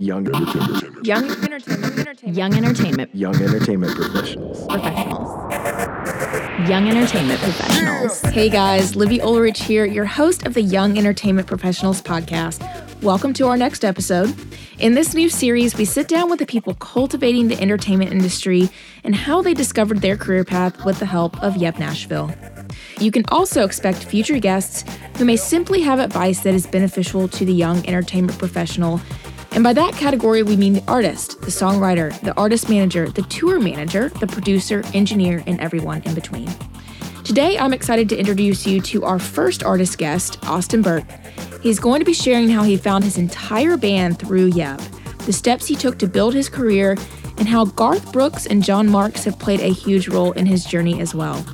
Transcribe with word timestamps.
Young 0.00 0.26
entertainment. 0.34 1.06
Young 1.06 1.30
entertainment. 1.30 1.98
entertainment. 1.98 2.34
Young 2.34 2.54
entertainment 2.54 3.14
Young 3.14 3.34
entertainment 3.34 3.94
professionals. 3.94 4.66
professionals. 4.66 5.52
Young 6.70 6.88
entertainment 6.88 7.38
professionals. 7.40 8.20
Hey 8.22 8.48
guys, 8.48 8.96
Livy 8.96 9.20
Ulrich 9.20 9.62
here, 9.62 9.84
your 9.84 10.06
host 10.06 10.46
of 10.46 10.54
the 10.54 10.62
Young 10.62 10.96
Entertainment 10.96 11.46
Professionals 11.46 12.00
podcast. 12.00 12.62
Welcome 13.02 13.34
to 13.34 13.46
our 13.48 13.58
next 13.58 13.84
episode. 13.84 14.34
In 14.78 14.94
this 14.94 15.12
new 15.12 15.28
series, 15.28 15.76
we 15.76 15.84
sit 15.84 16.08
down 16.08 16.30
with 16.30 16.38
the 16.38 16.46
people 16.46 16.72
cultivating 16.76 17.48
the 17.48 17.60
entertainment 17.60 18.10
industry 18.10 18.70
and 19.04 19.14
how 19.14 19.42
they 19.42 19.52
discovered 19.52 20.00
their 20.00 20.16
career 20.16 20.44
path 20.46 20.82
with 20.86 20.98
the 20.98 21.04
help 21.04 21.38
of 21.42 21.58
Yep 21.58 21.78
Nashville. 21.78 22.34
You 22.98 23.10
can 23.10 23.24
also 23.28 23.66
expect 23.66 24.04
future 24.04 24.38
guests 24.38 24.82
who 25.18 25.26
may 25.26 25.36
simply 25.36 25.82
have 25.82 25.98
advice 25.98 26.40
that 26.40 26.54
is 26.54 26.66
beneficial 26.66 27.28
to 27.28 27.44
the 27.44 27.52
young 27.52 27.86
entertainment 27.86 28.38
professional. 28.38 28.98
And 29.52 29.64
by 29.64 29.72
that 29.72 29.94
category, 29.94 30.42
we 30.42 30.56
mean 30.56 30.74
the 30.74 30.84
artist, 30.86 31.40
the 31.40 31.48
songwriter, 31.48 32.18
the 32.20 32.36
artist 32.36 32.68
manager, 32.68 33.08
the 33.10 33.22
tour 33.22 33.58
manager, 33.58 34.08
the 34.08 34.26
producer, 34.26 34.82
engineer, 34.94 35.42
and 35.46 35.60
everyone 35.60 36.02
in 36.04 36.14
between. 36.14 36.48
Today, 37.24 37.58
I'm 37.58 37.72
excited 37.72 38.08
to 38.10 38.16
introduce 38.16 38.66
you 38.66 38.80
to 38.82 39.04
our 39.04 39.18
first 39.18 39.62
artist 39.62 39.98
guest, 39.98 40.38
Austin 40.46 40.82
Burke. 40.82 41.04
He's 41.62 41.80
going 41.80 41.98
to 41.98 42.04
be 42.04 42.14
sharing 42.14 42.48
how 42.48 42.62
he 42.62 42.76
found 42.76 43.04
his 43.04 43.18
entire 43.18 43.76
band 43.76 44.18
through 44.18 44.46
Yep, 44.46 44.80
the 45.26 45.32
steps 45.32 45.66
he 45.66 45.74
took 45.74 45.98
to 45.98 46.06
build 46.06 46.32
his 46.32 46.48
career, 46.48 46.96
and 47.38 47.48
how 47.48 47.64
Garth 47.64 48.12
Brooks 48.12 48.46
and 48.46 48.62
John 48.62 48.88
Marks 48.88 49.24
have 49.24 49.38
played 49.38 49.60
a 49.60 49.72
huge 49.72 50.08
role 50.08 50.32
in 50.32 50.46
his 50.46 50.64
journey 50.64 51.00
as 51.00 51.14
well. 51.14 51.44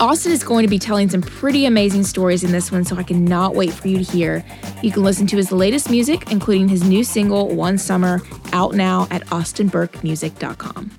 Austin 0.00 0.30
is 0.30 0.44
going 0.44 0.62
to 0.64 0.68
be 0.70 0.78
telling 0.78 1.08
some 1.10 1.22
pretty 1.22 1.66
amazing 1.66 2.04
stories 2.04 2.44
in 2.44 2.52
this 2.52 2.70
one, 2.70 2.84
so 2.84 2.96
I 2.96 3.02
cannot 3.02 3.56
wait 3.56 3.72
for 3.72 3.88
you 3.88 3.98
to 3.98 4.04
hear. 4.12 4.44
You 4.80 4.92
can 4.92 5.02
listen 5.02 5.26
to 5.28 5.36
his 5.36 5.50
latest 5.50 5.90
music, 5.90 6.30
including 6.30 6.68
his 6.68 6.84
new 6.84 7.02
single, 7.02 7.48
One 7.48 7.78
Summer, 7.78 8.20
out 8.52 8.74
now 8.74 9.08
at 9.10 9.22
austinburkemusic.com. 9.26 10.90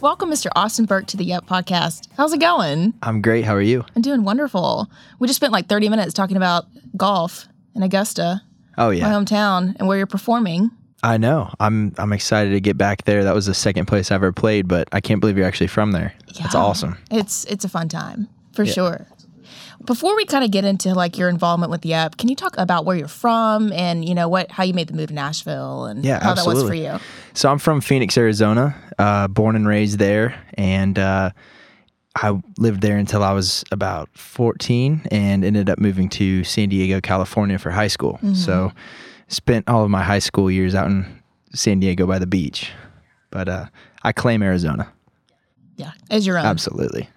Welcome, 0.00 0.30
Mr. 0.30 0.46
Austin 0.54 0.84
Burke, 0.86 1.06
to 1.08 1.16
the 1.16 1.24
Yep 1.24 1.46
podcast. 1.46 2.06
How's 2.16 2.32
it 2.32 2.38
going? 2.40 2.94
I'm 3.02 3.20
great. 3.20 3.44
How 3.44 3.54
are 3.56 3.60
you? 3.60 3.84
I'm 3.96 4.02
doing 4.02 4.22
wonderful. 4.22 4.88
We 5.18 5.26
just 5.26 5.36
spent 5.36 5.52
like 5.52 5.66
30 5.66 5.88
minutes 5.88 6.14
talking 6.14 6.36
about 6.36 6.66
golf 6.96 7.46
in 7.74 7.82
Augusta, 7.82 8.42
Oh 8.78 8.90
yeah. 8.90 9.08
my 9.10 9.14
hometown, 9.14 9.74
and 9.78 9.88
where 9.88 9.98
you're 9.98 10.06
performing. 10.06 10.70
I 11.02 11.16
know. 11.16 11.52
I'm 11.58 11.94
I'm 11.98 12.12
excited 12.12 12.50
to 12.50 12.60
get 12.60 12.76
back 12.76 13.04
there. 13.04 13.24
That 13.24 13.34
was 13.34 13.46
the 13.46 13.54
second 13.54 13.86
place 13.86 14.10
I 14.10 14.16
ever 14.16 14.32
played, 14.32 14.68
but 14.68 14.88
I 14.92 15.00
can't 15.00 15.20
believe 15.20 15.36
you're 15.38 15.46
actually 15.46 15.68
from 15.68 15.92
there. 15.92 16.12
That's 16.38 16.54
Yeah. 16.54 16.60
awesome. 16.60 16.98
It's 17.10 17.44
it's 17.46 17.64
a 17.64 17.68
fun 17.68 17.88
time 17.88 18.28
for 18.52 18.66
sure. 18.66 19.06
Before 19.86 20.14
we 20.14 20.26
kind 20.26 20.44
of 20.44 20.50
get 20.50 20.66
into 20.66 20.92
like 20.92 21.16
your 21.16 21.30
involvement 21.30 21.70
with 21.70 21.80
the 21.80 21.94
app, 21.94 22.18
can 22.18 22.28
you 22.28 22.36
talk 22.36 22.54
about 22.58 22.84
where 22.84 22.96
you're 22.96 23.08
from 23.08 23.72
and 23.72 24.06
you 24.06 24.14
know 24.14 24.28
what 24.28 24.50
how 24.50 24.62
you 24.62 24.74
made 24.74 24.88
the 24.88 24.94
move 24.94 25.08
to 25.08 25.14
Nashville 25.14 25.86
and 25.86 26.04
Yeah, 26.04 26.22
how 26.22 26.34
that 26.34 26.44
was 26.46 26.62
for 26.62 26.74
you? 26.74 26.98
So 27.32 27.50
I'm 27.50 27.58
from 27.58 27.80
Phoenix, 27.80 28.18
Arizona. 28.18 28.74
Uh, 28.98 29.26
born 29.28 29.56
and 29.56 29.66
raised 29.66 29.98
there, 29.98 30.34
and 30.58 30.98
uh, 30.98 31.30
I 32.14 32.38
lived 32.58 32.82
there 32.82 32.98
until 32.98 33.22
I 33.22 33.32
was 33.32 33.64
about 33.70 34.10
14, 34.14 35.06
and 35.10 35.42
ended 35.42 35.70
up 35.70 35.78
moving 35.78 36.10
to 36.10 36.44
San 36.44 36.68
Diego, 36.68 37.00
California 37.00 37.58
for 37.58 37.70
high 37.70 37.86
school. 37.88 38.14
Mm-hmm. 38.22 38.34
So 38.34 38.72
spent 39.30 39.68
all 39.68 39.82
of 39.82 39.90
my 39.90 40.02
high 40.02 40.18
school 40.18 40.50
years 40.50 40.74
out 40.74 40.88
in 40.88 41.22
San 41.54 41.80
Diego 41.80 42.06
by 42.06 42.18
the 42.18 42.26
beach. 42.26 42.70
But 43.30 43.48
uh, 43.48 43.66
I 44.02 44.12
claim 44.12 44.42
Arizona. 44.42 44.92
Yeah, 45.76 45.92
as 46.10 46.26
your 46.26 46.36
own. 46.38 46.44
Absolutely. 46.44 47.08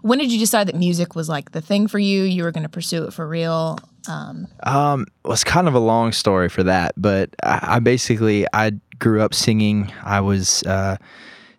When 0.00 0.18
did 0.18 0.32
you 0.32 0.38
decide 0.38 0.68
that 0.68 0.76
music 0.76 1.14
was 1.14 1.28
like 1.28 1.50
the 1.50 1.60
thing 1.60 1.88
for 1.88 1.98
you? 1.98 2.22
You 2.22 2.44
were 2.44 2.52
going 2.52 2.62
to 2.62 2.68
pursue 2.68 3.04
it 3.04 3.12
for 3.12 3.26
real. 3.28 3.78
Um, 4.08 4.46
Um, 4.62 5.06
well, 5.24 5.32
it's 5.32 5.44
kind 5.44 5.68
of 5.68 5.74
a 5.74 5.80
long 5.80 6.12
story 6.12 6.48
for 6.48 6.62
that, 6.62 6.94
but 6.96 7.30
I, 7.42 7.60
I 7.62 7.78
basically 7.80 8.46
I 8.52 8.72
grew 9.00 9.20
up 9.20 9.34
singing. 9.34 9.92
I 10.04 10.20
was 10.20 10.62
uh, 10.62 10.96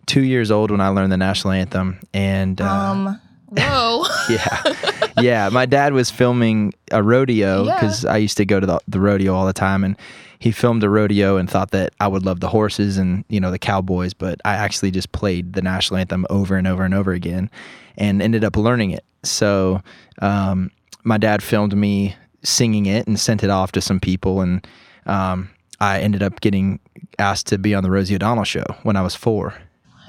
two 0.06 0.22
years 0.22 0.50
old 0.50 0.70
when 0.70 0.80
I 0.80 0.88
learned 0.88 1.12
the 1.12 1.18
national 1.18 1.52
anthem, 1.52 2.00
and 2.14 2.60
uh, 2.60 2.64
um, 2.64 3.20
whoa. 3.48 4.04
yeah, 4.30 5.10
yeah. 5.20 5.48
My 5.50 5.66
dad 5.66 5.92
was 5.92 6.10
filming 6.10 6.72
a 6.90 7.02
rodeo 7.02 7.64
Yeah. 7.64 7.74
because 7.74 8.04
I 8.04 8.16
used 8.18 8.36
to 8.38 8.44
go 8.44 8.60
to 8.60 8.66
the, 8.66 8.80
the 8.88 9.00
rodeo 9.00 9.34
all 9.34 9.46
the 9.46 9.52
time, 9.52 9.84
and 9.84 9.96
he 10.38 10.52
filmed 10.52 10.82
a 10.84 10.88
rodeo 10.88 11.36
and 11.36 11.50
thought 11.50 11.70
that 11.72 11.92
I 12.00 12.06
would 12.08 12.24
love 12.24 12.40
the 12.40 12.48
horses 12.48 12.96
and 12.98 13.24
you 13.28 13.40
know 13.40 13.50
the 13.50 13.58
cowboys, 13.58 14.14
but 14.14 14.40
I 14.44 14.54
actually 14.54 14.90
just 14.90 15.12
played 15.12 15.54
the 15.54 15.62
national 15.62 15.98
anthem 15.98 16.26
over 16.30 16.56
and 16.56 16.66
over 16.66 16.84
and 16.84 16.94
over 16.94 17.12
again, 17.12 17.50
and 17.96 18.22
ended 18.22 18.44
up 18.44 18.56
learning 18.56 18.90
it. 18.92 19.04
So 19.24 19.82
um, 20.22 20.70
my 21.04 21.18
dad 21.18 21.42
filmed 21.42 21.76
me 21.76 22.14
singing 22.44 22.86
it 22.86 23.06
and 23.08 23.18
sent 23.18 23.42
it 23.42 23.50
off 23.50 23.72
to 23.72 23.80
some 23.80 23.98
people, 23.98 24.40
and 24.42 24.66
um, 25.06 25.50
I 25.80 26.00
ended 26.00 26.22
up 26.22 26.40
getting 26.40 26.78
asked 27.18 27.46
to 27.48 27.58
be 27.58 27.74
on 27.74 27.82
the 27.82 27.90
Rosie 27.90 28.14
O'Donnell 28.14 28.44
show 28.44 28.64
when 28.84 28.94
I 28.96 29.02
was 29.02 29.14
four. 29.16 29.54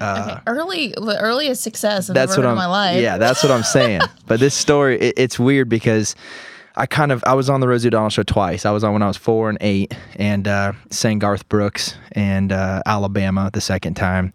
Okay. 0.00 0.40
Early, 0.46 0.88
the 0.96 1.18
earliest 1.20 1.62
success 1.62 2.08
I've 2.08 2.14
that's 2.14 2.36
what 2.36 2.46
I'm. 2.46 2.52
in 2.52 2.56
my 2.56 2.66
life. 2.66 3.00
Yeah, 3.00 3.18
that's 3.18 3.42
what 3.42 3.52
I'm 3.52 3.62
saying. 3.62 4.00
but 4.26 4.40
this 4.40 4.54
story, 4.54 4.98
it, 5.00 5.14
it's 5.16 5.38
weird 5.38 5.68
because 5.68 6.14
I 6.76 6.86
kind 6.86 7.12
of 7.12 7.22
I 7.26 7.34
was 7.34 7.50
on 7.50 7.60
the 7.60 7.68
Rosie 7.68 7.88
O'Donnell 7.88 8.10
show 8.10 8.22
twice. 8.22 8.64
I 8.64 8.70
was 8.70 8.84
on 8.84 8.92
when 8.92 9.02
I 9.02 9.06
was 9.06 9.16
four 9.16 9.48
and 9.48 9.58
eight, 9.60 9.94
and 10.16 10.46
uh, 10.46 10.72
sang 10.90 11.18
Garth 11.18 11.48
Brooks 11.48 11.94
and 12.12 12.52
uh, 12.52 12.82
Alabama 12.86 13.50
the 13.52 13.60
second 13.60 13.94
time, 13.94 14.32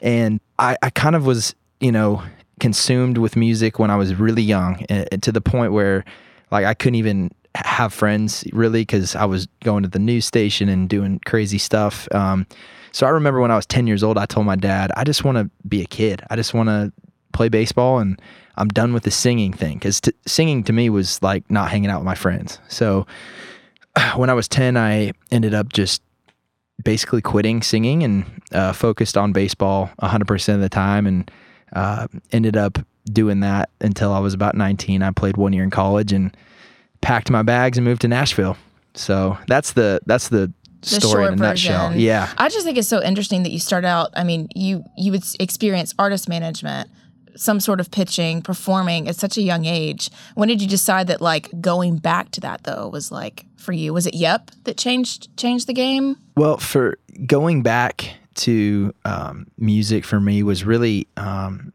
and 0.00 0.40
I, 0.58 0.76
I 0.82 0.90
kind 0.90 1.16
of 1.16 1.26
was 1.26 1.54
you 1.80 1.92
know 1.92 2.22
consumed 2.60 3.18
with 3.18 3.36
music 3.36 3.78
when 3.78 3.90
I 3.90 3.96
was 3.96 4.14
really 4.14 4.42
young, 4.42 4.86
eh, 4.88 5.04
to 5.20 5.32
the 5.32 5.40
point 5.40 5.72
where 5.72 6.04
like 6.50 6.64
I 6.64 6.74
couldn't 6.74 6.94
even 6.94 7.30
have 7.54 7.92
friends 7.92 8.44
really 8.52 8.82
because 8.82 9.14
I 9.14 9.24
was 9.24 9.46
going 9.62 9.82
to 9.82 9.88
the 9.88 9.98
news 9.98 10.24
station 10.24 10.68
and 10.68 10.88
doing 10.88 11.20
crazy 11.26 11.58
stuff. 11.58 12.08
Um, 12.12 12.46
so 12.92 13.06
I 13.06 13.10
remember 13.10 13.40
when 13.40 13.50
I 13.50 13.56
was 13.56 13.66
10 13.66 13.86
years 13.86 14.02
old, 14.02 14.18
I 14.18 14.26
told 14.26 14.46
my 14.46 14.56
dad, 14.56 14.92
I 14.96 15.04
just 15.04 15.24
want 15.24 15.38
to 15.38 15.50
be 15.66 15.82
a 15.82 15.86
kid. 15.86 16.22
I 16.30 16.36
just 16.36 16.54
want 16.54 16.68
to 16.68 16.92
play 17.32 17.48
baseball 17.48 17.98
and 17.98 18.20
I'm 18.56 18.68
done 18.68 18.92
with 18.92 19.04
the 19.04 19.10
singing 19.10 19.52
thing 19.52 19.74
because 19.74 20.00
t- 20.00 20.12
singing 20.26 20.62
to 20.64 20.72
me 20.72 20.90
was 20.90 21.22
like 21.22 21.50
not 21.50 21.70
hanging 21.70 21.90
out 21.90 22.00
with 22.00 22.06
my 22.06 22.14
friends. 22.14 22.58
So 22.68 23.06
when 24.16 24.30
I 24.30 24.34
was 24.34 24.48
10, 24.48 24.76
I 24.76 25.12
ended 25.30 25.54
up 25.54 25.72
just 25.72 26.02
basically 26.82 27.22
quitting 27.22 27.62
singing 27.62 28.02
and 28.02 28.24
uh, 28.52 28.72
focused 28.72 29.16
on 29.16 29.32
baseball 29.32 29.90
100% 30.02 30.54
of 30.54 30.60
the 30.60 30.68
time 30.68 31.06
and 31.06 31.30
uh, 31.74 32.06
ended 32.30 32.56
up 32.56 32.78
doing 33.06 33.40
that 33.40 33.70
until 33.80 34.12
I 34.12 34.18
was 34.18 34.34
about 34.34 34.54
19. 34.54 35.02
I 35.02 35.10
played 35.10 35.36
one 35.36 35.52
year 35.52 35.64
in 35.64 35.70
college 35.70 36.12
and 36.12 36.36
packed 37.02 37.30
my 37.30 37.42
bags 37.42 37.76
and 37.76 37.84
moved 37.84 38.00
to 38.02 38.08
Nashville. 38.08 38.56
So 38.94 39.36
that's 39.46 39.72
the 39.72 40.00
that's 40.06 40.28
the 40.28 40.52
story 40.82 41.26
in 41.26 41.34
a 41.34 41.36
nutshell. 41.36 41.88
version. 41.88 42.00
Yeah. 42.00 42.32
I 42.38 42.48
just 42.48 42.64
think 42.64 42.78
it's 42.78 42.88
so 42.88 43.02
interesting 43.02 43.42
that 43.44 43.50
you 43.50 43.58
start 43.58 43.84
out. 43.84 44.10
I 44.16 44.24
mean, 44.24 44.48
you 44.54 44.84
you 44.96 45.12
would 45.12 45.24
experience 45.40 45.94
artist 45.98 46.28
management, 46.28 46.90
some 47.36 47.60
sort 47.60 47.80
of 47.80 47.90
pitching, 47.90 48.42
performing 48.42 49.08
at 49.08 49.16
such 49.16 49.36
a 49.36 49.42
young 49.42 49.64
age. 49.64 50.10
When 50.34 50.48
did 50.48 50.60
you 50.62 50.68
decide 50.68 51.06
that 51.08 51.20
like 51.20 51.48
going 51.60 51.98
back 51.98 52.30
to 52.32 52.40
that 52.40 52.64
though 52.64 52.88
was 52.88 53.12
like 53.12 53.46
for 53.56 53.72
you? 53.72 53.92
Was 53.92 54.06
it 54.06 54.14
Yep 54.14 54.50
that 54.64 54.76
changed 54.76 55.36
changed 55.36 55.66
the 55.66 55.74
game? 55.74 56.16
Well, 56.36 56.58
for 56.58 56.98
going 57.26 57.62
back 57.62 58.14
to 58.34 58.94
um, 59.04 59.46
music 59.58 60.04
for 60.04 60.18
me 60.18 60.42
was 60.42 60.64
really 60.64 61.06
um, 61.16 61.72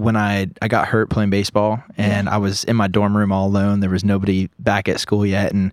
when 0.00 0.16
I 0.16 0.48
I 0.62 0.68
got 0.68 0.88
hurt 0.88 1.10
playing 1.10 1.30
baseball 1.30 1.82
and 1.96 2.28
I 2.28 2.38
was 2.38 2.64
in 2.64 2.76
my 2.76 2.88
dorm 2.88 3.16
room 3.16 3.32
all 3.32 3.46
alone. 3.46 3.80
There 3.80 3.90
was 3.90 4.04
nobody 4.04 4.48
back 4.58 4.88
at 4.88 5.00
school 5.00 5.26
yet, 5.26 5.52
and 5.52 5.72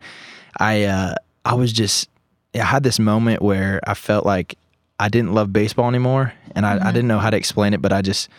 I 0.59 0.83
uh, 0.83 1.15
I 1.45 1.53
was 1.53 1.71
just 1.71 2.09
I 2.53 2.59
had 2.59 2.83
this 2.83 2.99
moment 2.99 3.41
where 3.41 3.79
I 3.85 3.93
felt 3.93 4.25
like 4.25 4.57
I 4.99 5.09
didn't 5.09 5.33
love 5.33 5.53
baseball 5.53 5.87
anymore, 5.87 6.33
and 6.55 6.65
I, 6.65 6.89
I 6.89 6.91
didn't 6.91 7.07
know 7.07 7.19
how 7.19 7.29
to 7.29 7.37
explain 7.37 7.73
it, 7.73 7.81
but 7.81 7.93
I 7.93 8.01
just 8.01 8.29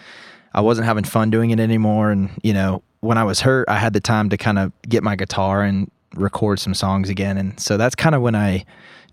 I 0.53 0.61
wasn't 0.61 0.87
having 0.87 1.05
fun 1.05 1.31
doing 1.31 1.51
it 1.51 1.61
anymore. 1.61 2.11
And 2.11 2.31
you 2.43 2.53
know, 2.53 2.83
when 3.01 3.19
I 3.19 3.25
was 3.25 3.41
hurt, 3.41 3.69
I 3.69 3.79
had 3.79 3.93
the 3.93 4.01
time 4.01 4.29
to 4.31 4.37
kind 4.37 4.59
of 4.59 4.73
get 4.83 5.03
my 5.03 5.17
guitar 5.17 5.63
and 5.63 5.91
record 6.15 6.59
some 6.59 6.75
songs 6.75 7.09
again, 7.09 7.39
and 7.39 7.59
so 7.59 7.77
that's 7.77 7.95
kind 7.95 8.15
of 8.15 8.23
when 8.23 8.35
I 8.35 8.65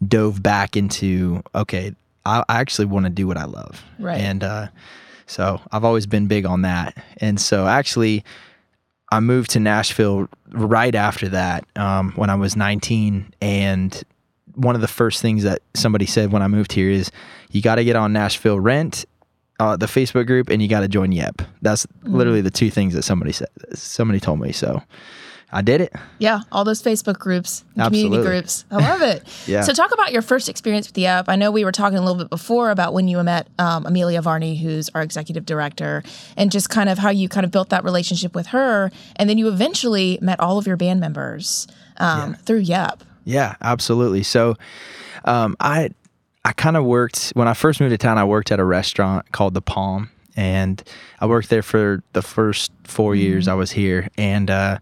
dove 0.06 0.44
back 0.44 0.76
into 0.76 1.42
okay, 1.54 1.96
I, 2.26 2.44
I 2.50 2.60
actually 2.60 2.86
want 2.86 3.06
to 3.06 3.10
do 3.10 3.28
what 3.28 3.38
I 3.38 3.46
love, 3.46 3.84
Right. 4.00 4.20
And 4.20 4.44
uh, 4.44 4.68
so 5.28 5.62
I've 5.72 5.84
always 5.84 6.06
been 6.06 6.28
big 6.28 6.46
on 6.46 6.62
that, 6.64 6.98
and 7.18 7.40
so 7.40 7.68
actually. 7.68 8.24
I 9.12 9.20
moved 9.20 9.52
to 9.52 9.60
Nashville 9.60 10.28
right 10.50 10.94
after 10.96 11.30
that 11.30 11.64
um, 11.76 12.14
when 12.14 12.32
I 12.32 12.36
was 12.36 12.56
19. 12.56 13.34
And 13.40 14.04
one 14.56 14.74
of 14.74 14.82
the 14.82 14.88
first 14.88 15.22
things 15.22 15.44
that 15.44 15.62
somebody 15.76 16.08
said 16.08 16.32
when 16.32 16.42
I 16.42 16.48
moved 16.48 16.72
here 16.72 16.90
is 16.90 17.12
you 17.52 17.62
got 17.62 17.76
to 17.76 17.84
get 17.84 17.96
on 17.96 18.14
Nashville 18.14 18.60
Rent, 18.60 19.06
uh, 19.60 19.78
the 19.78 19.86
Facebook 19.86 20.28
group, 20.28 20.50
and 20.50 20.62
you 20.62 20.68
got 20.68 20.82
to 20.82 20.88
join 20.88 21.12
Yep. 21.12 21.44
That's 21.62 21.86
literally 22.04 22.42
the 22.42 22.52
two 22.52 22.70
things 22.70 22.94
that 22.94 23.04
somebody 23.04 23.32
said. 23.32 23.50
Somebody 23.74 24.20
told 24.20 24.40
me. 24.40 24.52
So 24.52 24.82
I 25.56 25.62
did 25.62 25.80
it. 25.82 25.94
Yeah, 26.20 26.42
all 26.52 26.64
those 26.66 26.82
Facebook 26.84 27.18
groups, 27.18 27.64
and 27.76 27.86
community 27.86 28.22
groups. 28.22 28.66
I 28.70 28.76
love 28.76 29.02
it. 29.02 29.24
Yeah. 29.48 29.62
So 29.62 29.74
talk 29.74 29.94
about 29.94 30.12
your 30.12 30.22
first 30.22 30.50
experience 30.50 30.88
with 30.88 30.96
the 30.96 31.06
app. 31.06 31.30
I 31.30 31.36
know 31.36 31.50
we 31.52 31.64
were 31.64 31.72
talking 31.72 31.98
a 31.98 32.02
little 32.02 32.18
bit 32.18 32.30
before 32.30 32.72
about 32.72 32.94
when 32.94 33.08
you 33.08 33.22
met 33.24 33.48
um, 33.60 33.86
Amelia 33.86 34.22
Varney, 34.22 34.58
who's 34.58 34.90
our 34.96 35.02
executive 35.02 35.46
director, 35.46 36.04
and 36.36 36.52
just 36.52 36.70
kind 36.70 36.90
of 36.90 36.98
how 36.98 37.10
you 37.10 37.30
kind 37.30 37.46
of 37.46 37.52
built 37.52 37.70
that 37.70 37.84
relationship 37.84 38.36
with 38.36 38.48
her, 38.48 38.92
and 39.16 39.30
then 39.30 39.38
you 39.38 39.48
eventually 39.48 40.20
met 40.22 40.40
all 40.40 40.58
of 40.58 40.68
your 40.68 40.78
band 40.78 41.00
members 41.00 41.68
um, 41.98 42.34
through 42.36 42.60
Yep. 42.60 43.04
Yeah, 43.24 43.56
absolutely. 43.62 44.24
So 44.24 44.56
Um, 45.24 45.56
I 45.60 45.90
I 46.44 46.52
kind 46.54 46.78
of 46.78 46.84
worked 46.86 47.30
when 47.36 47.48
I 47.48 47.54
first 47.56 47.80
moved 47.80 47.92
to 47.92 47.98
town. 47.98 48.18
I 48.18 48.24
worked 48.26 48.52
at 48.52 48.60
a 48.60 48.66
restaurant 48.66 49.32
called 49.32 49.54
the 49.56 49.62
Palm, 49.62 50.10
and 50.36 50.84
I 51.20 51.26
worked 51.26 51.50
there 51.50 51.64
for 51.64 52.04
the 52.14 52.22
first 52.22 52.72
4 52.84 53.16
years 53.16 53.48
I 53.48 53.54
was 53.56 53.72
here. 53.72 54.10
And 54.18 54.52
uh, 54.52 54.78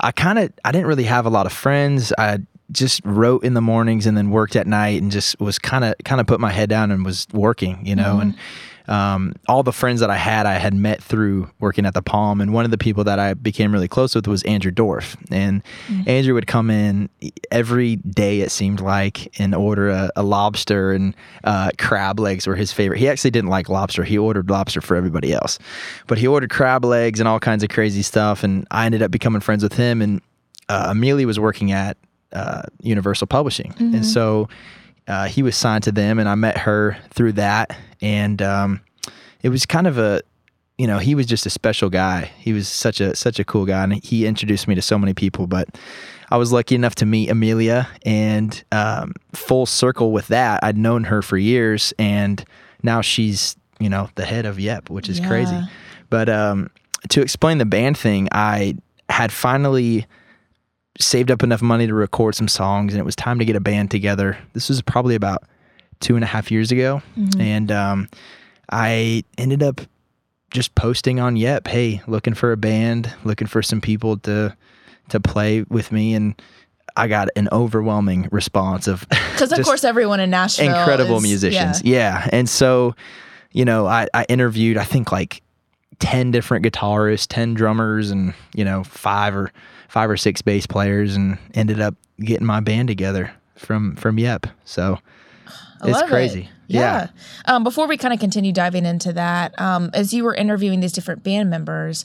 I 0.00 0.12
kind 0.12 0.38
of 0.38 0.52
I 0.64 0.72
didn't 0.72 0.86
really 0.86 1.04
have 1.04 1.26
a 1.26 1.30
lot 1.30 1.46
of 1.46 1.52
friends. 1.52 2.12
I 2.18 2.38
just 2.70 3.00
wrote 3.04 3.44
in 3.44 3.54
the 3.54 3.60
mornings 3.60 4.06
and 4.06 4.16
then 4.16 4.30
worked 4.30 4.56
at 4.56 4.66
night, 4.66 5.00
and 5.02 5.10
just 5.10 5.40
was 5.40 5.58
kind 5.58 5.84
of 5.84 5.94
kind 6.04 6.20
of 6.20 6.26
put 6.26 6.40
my 6.40 6.52
head 6.52 6.68
down 6.68 6.90
and 6.90 7.04
was 7.04 7.26
working, 7.32 7.84
you 7.86 7.96
know, 7.96 8.20
and. 8.20 8.32
Mm-hmm. 8.32 8.40
Um, 8.88 9.34
all 9.48 9.62
the 9.62 9.72
friends 9.72 10.00
that 10.00 10.10
I 10.10 10.16
had, 10.16 10.46
I 10.46 10.54
had 10.54 10.74
met 10.74 11.02
through 11.02 11.50
working 11.60 11.84
at 11.84 11.94
the 11.94 12.02
Palm, 12.02 12.40
and 12.40 12.52
one 12.52 12.64
of 12.64 12.70
the 12.70 12.78
people 12.78 13.04
that 13.04 13.18
I 13.18 13.34
became 13.34 13.72
really 13.72 13.88
close 13.88 14.14
with 14.14 14.26
was 14.26 14.42
Andrew 14.44 14.70
Dorf. 14.70 15.16
And 15.30 15.62
Andrew 16.06 16.34
would 16.34 16.46
come 16.46 16.70
in 16.70 17.08
every 17.50 17.96
day, 17.96 18.40
it 18.40 18.50
seemed 18.50 18.80
like, 18.80 19.38
and 19.38 19.54
order 19.54 19.90
a, 19.90 20.10
a 20.16 20.22
lobster 20.22 20.92
and 20.92 21.14
uh, 21.44 21.70
crab 21.78 22.18
legs 22.18 22.46
were 22.46 22.56
his 22.56 22.72
favorite. 22.72 22.98
He 22.98 23.08
actually 23.08 23.30
didn't 23.30 23.50
like 23.50 23.68
lobster; 23.68 24.04
he 24.04 24.16
ordered 24.16 24.50
lobster 24.50 24.80
for 24.80 24.96
everybody 24.96 25.32
else, 25.32 25.58
but 26.06 26.18
he 26.18 26.26
ordered 26.26 26.50
crab 26.50 26.84
legs 26.84 27.20
and 27.20 27.28
all 27.28 27.40
kinds 27.40 27.62
of 27.62 27.68
crazy 27.68 28.02
stuff. 28.02 28.42
And 28.42 28.66
I 28.70 28.86
ended 28.86 29.02
up 29.02 29.10
becoming 29.10 29.40
friends 29.40 29.62
with 29.62 29.74
him. 29.74 30.00
And 30.00 30.22
uh, 30.68 30.86
Amelia 30.90 31.26
was 31.26 31.38
working 31.38 31.72
at 31.72 31.96
uh, 32.32 32.62
Universal 32.82 33.26
Publishing, 33.26 33.74
and 33.78 34.04
so 34.04 34.48
uh, 35.08 35.26
he 35.26 35.42
was 35.42 35.56
signed 35.56 35.84
to 35.84 35.92
them, 35.92 36.18
and 36.18 36.28
I 36.28 36.34
met 36.34 36.58
her 36.58 36.98
through 37.10 37.32
that, 37.32 37.76
and 38.00 38.40
um, 38.42 38.80
it 39.42 39.48
was 39.48 39.64
kind 39.66 39.86
of 39.86 39.96
a, 39.98 40.20
you 40.76 40.86
know, 40.86 40.98
he 40.98 41.14
was 41.14 41.26
just 41.26 41.46
a 41.46 41.50
special 41.50 41.88
guy. 41.88 42.30
He 42.38 42.52
was 42.52 42.68
such 42.68 43.00
a 43.00 43.16
such 43.16 43.40
a 43.40 43.44
cool 43.44 43.64
guy, 43.64 43.82
and 43.82 44.04
he 44.04 44.26
introduced 44.26 44.68
me 44.68 44.74
to 44.74 44.82
so 44.82 44.98
many 44.98 45.14
people. 45.14 45.46
But 45.46 45.78
I 46.30 46.36
was 46.36 46.52
lucky 46.52 46.74
enough 46.74 46.94
to 46.96 47.06
meet 47.06 47.30
Amelia, 47.30 47.88
and 48.04 48.62
um, 48.70 49.14
full 49.32 49.64
circle 49.64 50.12
with 50.12 50.28
that, 50.28 50.62
I'd 50.62 50.76
known 50.76 51.04
her 51.04 51.22
for 51.22 51.38
years, 51.38 51.94
and 51.98 52.44
now 52.82 53.00
she's 53.00 53.56
you 53.80 53.88
know 53.88 54.10
the 54.14 54.26
head 54.26 54.44
of 54.44 54.60
Yep, 54.60 54.90
which 54.90 55.08
is 55.08 55.20
crazy. 55.20 55.56
But 56.10 56.28
um, 56.28 56.70
to 57.08 57.22
explain 57.22 57.58
the 57.58 57.66
band 57.66 57.96
thing, 57.96 58.28
I 58.32 58.76
had 59.08 59.32
finally 59.32 60.06
saved 60.98 61.30
up 61.30 61.42
enough 61.42 61.62
money 61.62 61.86
to 61.86 61.94
record 61.94 62.34
some 62.34 62.48
songs, 62.48 62.92
and 62.92 63.00
it 63.00 63.04
was 63.04 63.16
time 63.16 63.38
to 63.38 63.44
get 63.44 63.56
a 63.56 63.60
band 63.60 63.90
together. 63.90 64.36
This 64.52 64.68
was 64.68 64.82
probably 64.82 65.14
about 65.14 65.44
two 66.00 66.14
and 66.14 66.24
a 66.24 66.26
half 66.26 66.50
years 66.50 66.70
ago, 66.72 67.02
and 67.38 67.70
um, 67.72 68.08
I 68.70 69.24
ended 69.36 69.62
up 69.62 69.80
just 70.50 70.74
posting 70.74 71.20
on 71.20 71.36
Yep, 71.36 71.68
hey, 71.68 72.02
looking 72.06 72.34
for 72.34 72.52
a 72.52 72.56
band, 72.56 73.12
looking 73.24 73.46
for 73.46 73.62
some 73.62 73.80
people 73.80 74.16
to 74.18 74.56
to 75.10 75.20
play 75.20 75.62
with 75.68 75.90
me, 75.92 76.14
and 76.14 76.40
I 76.96 77.06
got 77.08 77.28
an 77.36 77.48
overwhelming 77.52 78.28
response 78.32 78.88
of 78.88 79.06
Because 79.32 79.52
of 79.52 79.64
course 79.64 79.84
everyone 79.84 80.20
in 80.20 80.30
Nashville 80.30 80.68
incredible 80.76 81.16
is- 81.18 81.22
musicians. 81.22 81.82
Yeah. 81.82 82.22
Yeah. 82.24 82.28
And 82.32 82.48
so, 82.48 82.94
you 83.52 83.64
know, 83.64 83.86
I, 83.86 84.08
I 84.12 84.24
interviewed, 84.28 84.76
I 84.76 84.84
think 84.84 85.12
like 85.12 85.40
10 86.00 86.32
different 86.32 86.64
guitarists, 86.64 87.26
10 87.28 87.54
drummers, 87.54 88.10
and, 88.10 88.34
you 88.54 88.64
know, 88.64 88.82
five 88.84 89.34
or 89.36 89.52
five 89.88 90.08
or 90.08 90.16
six 90.16 90.42
bass 90.42 90.66
players 90.66 91.16
and 91.16 91.38
ended 91.54 91.80
up 91.80 91.94
getting 92.20 92.46
my 92.46 92.60
band 92.60 92.88
together 92.88 93.32
from, 93.56 93.96
from 93.96 94.18
Yep. 94.18 94.46
So 94.64 94.98
I 95.80 95.88
it's 95.88 95.98
love 95.98 96.04
it. 96.04 96.10
crazy. 96.10 96.48
Yeah. 96.68 97.08
Um, 97.46 97.64
before 97.64 97.86
we 97.88 97.96
kind 97.96 98.12
of 98.12 98.20
continue 98.20 98.52
diving 98.52 98.84
into 98.84 99.12
that, 99.14 99.58
um, 99.60 99.90
as 99.94 100.12
you 100.12 100.22
were 100.24 100.34
interviewing 100.34 100.80
these 100.80 100.92
different 100.92 101.22
band 101.22 101.48
members, 101.50 102.04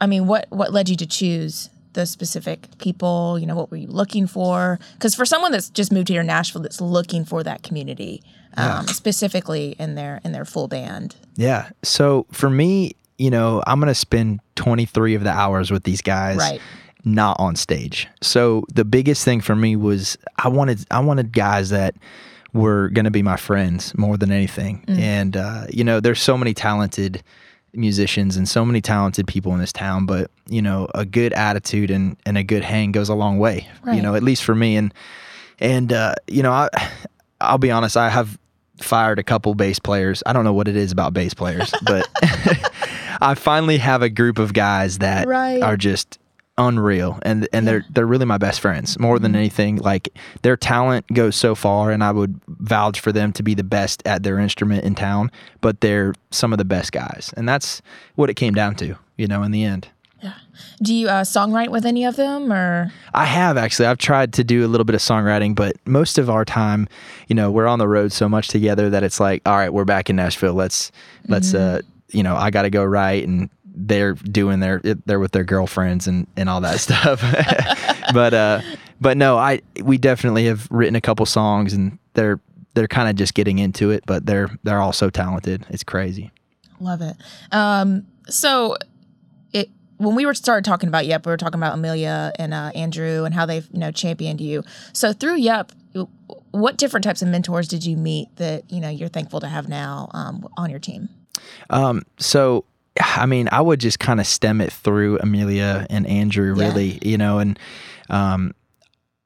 I 0.00 0.06
mean, 0.06 0.26
what 0.26 0.46
what 0.48 0.72
led 0.72 0.88
you 0.88 0.96
to 0.96 1.06
choose 1.06 1.68
the 1.92 2.06
specific 2.06 2.66
people? 2.78 3.38
You 3.38 3.46
know, 3.46 3.54
what 3.54 3.70
were 3.70 3.76
you 3.76 3.88
looking 3.88 4.26
for? 4.26 4.78
Because 4.94 5.14
for 5.14 5.26
someone 5.26 5.52
that's 5.52 5.68
just 5.68 5.92
moved 5.92 6.08
here 6.08 6.22
to 6.22 6.26
Nashville, 6.26 6.62
that's 6.62 6.80
looking 6.80 7.26
for 7.26 7.42
that 7.42 7.62
community, 7.62 8.22
um, 8.56 8.86
specifically 8.86 9.76
in 9.78 9.96
their 9.96 10.22
in 10.24 10.32
their 10.32 10.46
full 10.46 10.66
band. 10.66 11.16
Yeah. 11.36 11.68
So 11.82 12.24
for 12.32 12.48
me, 12.48 12.92
you 13.18 13.28
know, 13.30 13.62
I'm 13.66 13.80
going 13.80 13.88
to 13.88 13.94
spend 13.94 14.40
23 14.56 15.14
of 15.14 15.24
the 15.24 15.30
hours 15.30 15.70
with 15.70 15.82
these 15.82 16.00
guys. 16.00 16.38
Right. 16.38 16.60
Not 17.04 17.36
on 17.40 17.56
stage. 17.56 18.08
So 18.20 18.64
the 18.74 18.84
biggest 18.84 19.24
thing 19.24 19.40
for 19.40 19.56
me 19.56 19.76
was 19.76 20.18
I 20.38 20.48
wanted 20.48 20.84
I 20.90 21.00
wanted 21.00 21.32
guys 21.32 21.70
that 21.70 21.94
were 22.52 22.88
going 22.90 23.04
to 23.04 23.10
be 23.10 23.22
my 23.22 23.36
friends 23.36 23.96
more 23.96 24.16
than 24.16 24.30
anything. 24.32 24.84
And 24.88 25.36
uh, 25.36 25.66
you 25.70 25.84
know, 25.84 26.00
there's 26.00 26.20
so 26.20 26.36
many 26.36 26.52
talented 26.54 27.22
musicians 27.72 28.36
and 28.36 28.48
so 28.48 28.64
many 28.64 28.80
talented 28.80 29.26
people 29.28 29.54
in 29.54 29.60
this 29.60 29.72
town, 29.72 30.04
but 30.04 30.30
you 30.48 30.60
know, 30.60 30.88
a 30.94 31.04
good 31.06 31.32
attitude 31.32 31.90
and 31.90 32.16
and 32.26 32.36
a 32.36 32.42
good 32.42 32.64
hang 32.64 32.92
goes 32.92 33.08
a 33.08 33.14
long 33.14 33.38
way. 33.38 33.66
You 33.86 34.02
know, 34.02 34.14
at 34.14 34.22
least 34.22 34.42
for 34.44 34.54
me 34.54 34.76
and 34.76 34.92
and 35.60 35.92
uh, 35.92 36.14
you 36.26 36.42
know, 36.42 36.52
I 36.52 36.68
I'll 37.40 37.58
be 37.58 37.70
honest, 37.70 37.96
I 37.96 38.08
have 38.10 38.38
fired 38.80 39.18
a 39.18 39.22
couple 39.22 39.54
bass 39.54 39.78
players. 39.78 40.22
I 40.26 40.32
don't 40.32 40.44
know 40.44 40.52
what 40.54 40.66
it 40.68 40.76
is 40.76 40.90
about 40.90 41.14
bass 41.14 41.32
players, 41.34 41.72
but 41.82 42.08
I 43.20 43.34
finally 43.36 43.78
have 43.78 44.02
a 44.02 44.08
group 44.10 44.38
of 44.38 44.52
guys 44.52 44.98
that 44.98 45.26
Right. 45.28 45.62
are 45.62 45.76
just 45.76 46.18
unreal. 46.60 47.18
And 47.22 47.48
and 47.52 47.66
they're 47.66 47.84
they're 47.90 48.06
really 48.06 48.26
my 48.26 48.38
best 48.38 48.60
friends 48.60 48.98
more 48.98 49.18
than 49.18 49.34
anything. 49.34 49.76
Like 49.76 50.10
their 50.42 50.56
talent 50.56 51.06
goes 51.12 51.34
so 51.34 51.54
far 51.54 51.90
and 51.90 52.04
I 52.04 52.12
would 52.12 52.40
vouch 52.46 53.00
for 53.00 53.10
them 53.10 53.32
to 53.32 53.42
be 53.42 53.54
the 53.54 53.64
best 53.64 54.02
at 54.06 54.22
their 54.22 54.38
instrument 54.38 54.84
in 54.84 54.94
town 54.94 55.30
but 55.60 55.80
they're 55.80 56.14
some 56.30 56.52
of 56.52 56.58
the 56.58 56.64
best 56.64 56.92
guys. 56.92 57.32
And 57.36 57.48
that's 57.48 57.82
what 58.14 58.30
it 58.30 58.34
came 58.34 58.54
down 58.54 58.74
to 58.76 58.96
you 59.16 59.26
know 59.26 59.42
in 59.42 59.50
the 59.50 59.64
end. 59.64 59.88
Yeah. 60.22 60.34
Do 60.82 60.94
you 60.94 61.08
uh, 61.08 61.24
songwrite 61.24 61.70
with 61.70 61.86
any 61.86 62.04
of 62.04 62.16
them, 62.16 62.52
or? 62.52 62.92
I 63.14 63.24
have 63.24 63.56
actually. 63.56 63.86
I've 63.86 63.98
tried 63.98 64.34
to 64.34 64.44
do 64.44 64.66
a 64.66 64.68
little 64.68 64.84
bit 64.84 64.94
of 64.94 65.00
songwriting, 65.00 65.54
but 65.54 65.76
most 65.86 66.18
of 66.18 66.28
our 66.28 66.44
time, 66.44 66.88
you 67.28 67.34
know, 67.34 67.50
we're 67.50 67.66
on 67.66 67.78
the 67.78 67.88
road 67.88 68.12
so 68.12 68.28
much 68.28 68.48
together 68.48 68.90
that 68.90 69.02
it's 69.02 69.18
like, 69.18 69.40
all 69.46 69.56
right, 69.56 69.72
we're 69.72 69.86
back 69.86 70.10
in 70.10 70.16
Nashville. 70.16 70.52
Let's 70.52 70.92
let's 71.28 71.54
uh, 71.54 71.80
you 72.12 72.22
know, 72.22 72.36
I 72.36 72.50
got 72.50 72.62
to 72.62 72.70
go 72.70 72.84
write 72.84 73.26
and 73.26 73.48
they're 73.74 74.14
doing 74.14 74.60
their 74.60 74.80
they're 75.06 75.20
with 75.20 75.32
their 75.32 75.44
girlfriends 75.44 76.06
and 76.06 76.26
and 76.36 76.48
all 76.48 76.60
that 76.60 76.80
stuff. 76.80 77.20
but 78.14 78.34
uh 78.34 78.60
but 79.00 79.16
no, 79.16 79.38
I 79.38 79.62
we 79.82 79.98
definitely 79.98 80.46
have 80.46 80.68
written 80.70 80.94
a 80.94 81.00
couple 81.00 81.26
songs 81.26 81.72
and 81.72 81.98
they're 82.14 82.40
they're 82.74 82.88
kind 82.88 83.08
of 83.08 83.16
just 83.16 83.34
getting 83.34 83.58
into 83.58 83.90
it, 83.90 84.04
but 84.06 84.26
they're 84.26 84.50
they're 84.62 84.80
all 84.80 84.92
so 84.92 85.10
talented. 85.10 85.66
It's 85.70 85.84
crazy. 85.84 86.30
Love 86.80 87.02
it. 87.02 87.16
Um, 87.52 88.06
so 88.28 88.76
it 89.52 89.70
when 89.96 90.14
we 90.14 90.26
were 90.26 90.34
started 90.34 90.64
talking 90.64 90.88
about 90.88 91.06
Yep, 91.06 91.26
we 91.26 91.30
were 91.30 91.36
talking 91.36 91.58
about 91.58 91.74
Amelia 91.74 92.32
and 92.38 92.54
uh, 92.54 92.70
Andrew 92.74 93.24
and 93.24 93.34
how 93.34 93.46
they've 93.46 93.68
you 93.72 93.78
know 93.78 93.90
championed 93.90 94.40
you. 94.40 94.62
So 94.92 95.12
through 95.12 95.36
Yep, 95.36 95.72
what 96.52 96.76
different 96.76 97.04
types 97.04 97.22
of 97.22 97.28
mentors 97.28 97.68
did 97.68 97.84
you 97.84 97.96
meet 97.96 98.34
that 98.36 98.70
you 98.70 98.80
know 98.80 98.88
you're 98.88 99.08
thankful 99.08 99.40
to 99.40 99.48
have 99.48 99.68
now 99.68 100.08
um, 100.12 100.46
on 100.56 100.70
your 100.70 100.78
team? 100.78 101.08
Um, 101.70 102.02
so 102.18 102.64
I 103.00 103.26
mean, 103.26 103.48
I 103.52 103.60
would 103.60 103.80
just 103.80 103.98
kind 103.98 104.20
of 104.20 104.26
stem 104.26 104.60
it 104.60 104.72
through 104.72 105.18
Amelia 105.20 105.86
and 105.90 106.06
Andrew, 106.06 106.54
Yeah. 106.56 106.68
really, 106.68 106.98
you 107.02 107.16
know, 107.16 107.38
and 107.38 107.58
um, 108.08 108.54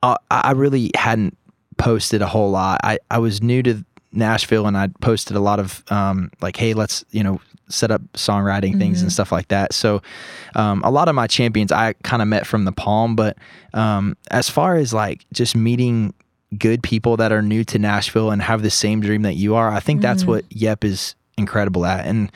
I, 0.03 0.17
I 0.31 0.53
really 0.53 0.91
hadn't 0.97 1.37
posted 1.79 2.23
a 2.23 2.27
whole 2.27 2.51
lot. 2.51 2.81
I, 2.85 2.99
I 3.11 3.19
was 3.19 3.43
new 3.43 3.63
to 3.63 3.85
Nashville 4.13 4.67
and 4.67 4.77
I 4.77 4.89
posted 5.01 5.37
a 5.37 5.41
lot 5.41 5.59
of 5.59 5.83
um, 5.91 6.31
like, 6.41 6.57
hey, 6.57 6.75
let's, 6.75 7.05
you 7.11 7.23
know, 7.23 7.41
set 7.69 7.91
up 7.91 8.03
songwriting 8.13 8.79
things 8.79 9.01
and 9.01 9.11
stuff 9.11 9.33
like 9.33 9.49
that. 9.49 9.73
So 9.73 10.03
um, 10.55 10.83
a 10.85 10.91
lot 10.91 11.09
of 11.09 11.15
my 11.15 11.27
champions 11.27 11.73
I 11.73 11.95
kind 12.05 12.21
of 12.21 12.29
met 12.29 12.47
from 12.47 12.67
the 12.67 12.73
Palm, 12.73 13.17
but 13.17 13.39
um, 13.73 14.17
as 14.31 14.51
far 14.51 14.77
as 14.77 14.93
like 14.93 15.25
just 15.33 15.57
meeting 15.57 16.13
good 16.59 16.83
people 16.83 17.17
that 17.17 17.33
are 17.33 17.41
new 17.43 17.65
to 17.65 17.79
Nashville 17.79 18.31
and 18.31 18.43
have 18.43 18.63
the 18.63 18.71
same 18.71 19.01
dream 19.01 19.23
that 19.23 19.35
you 19.35 19.55
are, 19.55 19.71
I 19.71 19.81
think 19.81 20.03
that's 20.03 20.25
what 20.27 20.45
Yep 20.51 20.85
is 20.85 21.15
incredible 21.39 21.87
at. 21.87 22.05
And 22.07 22.31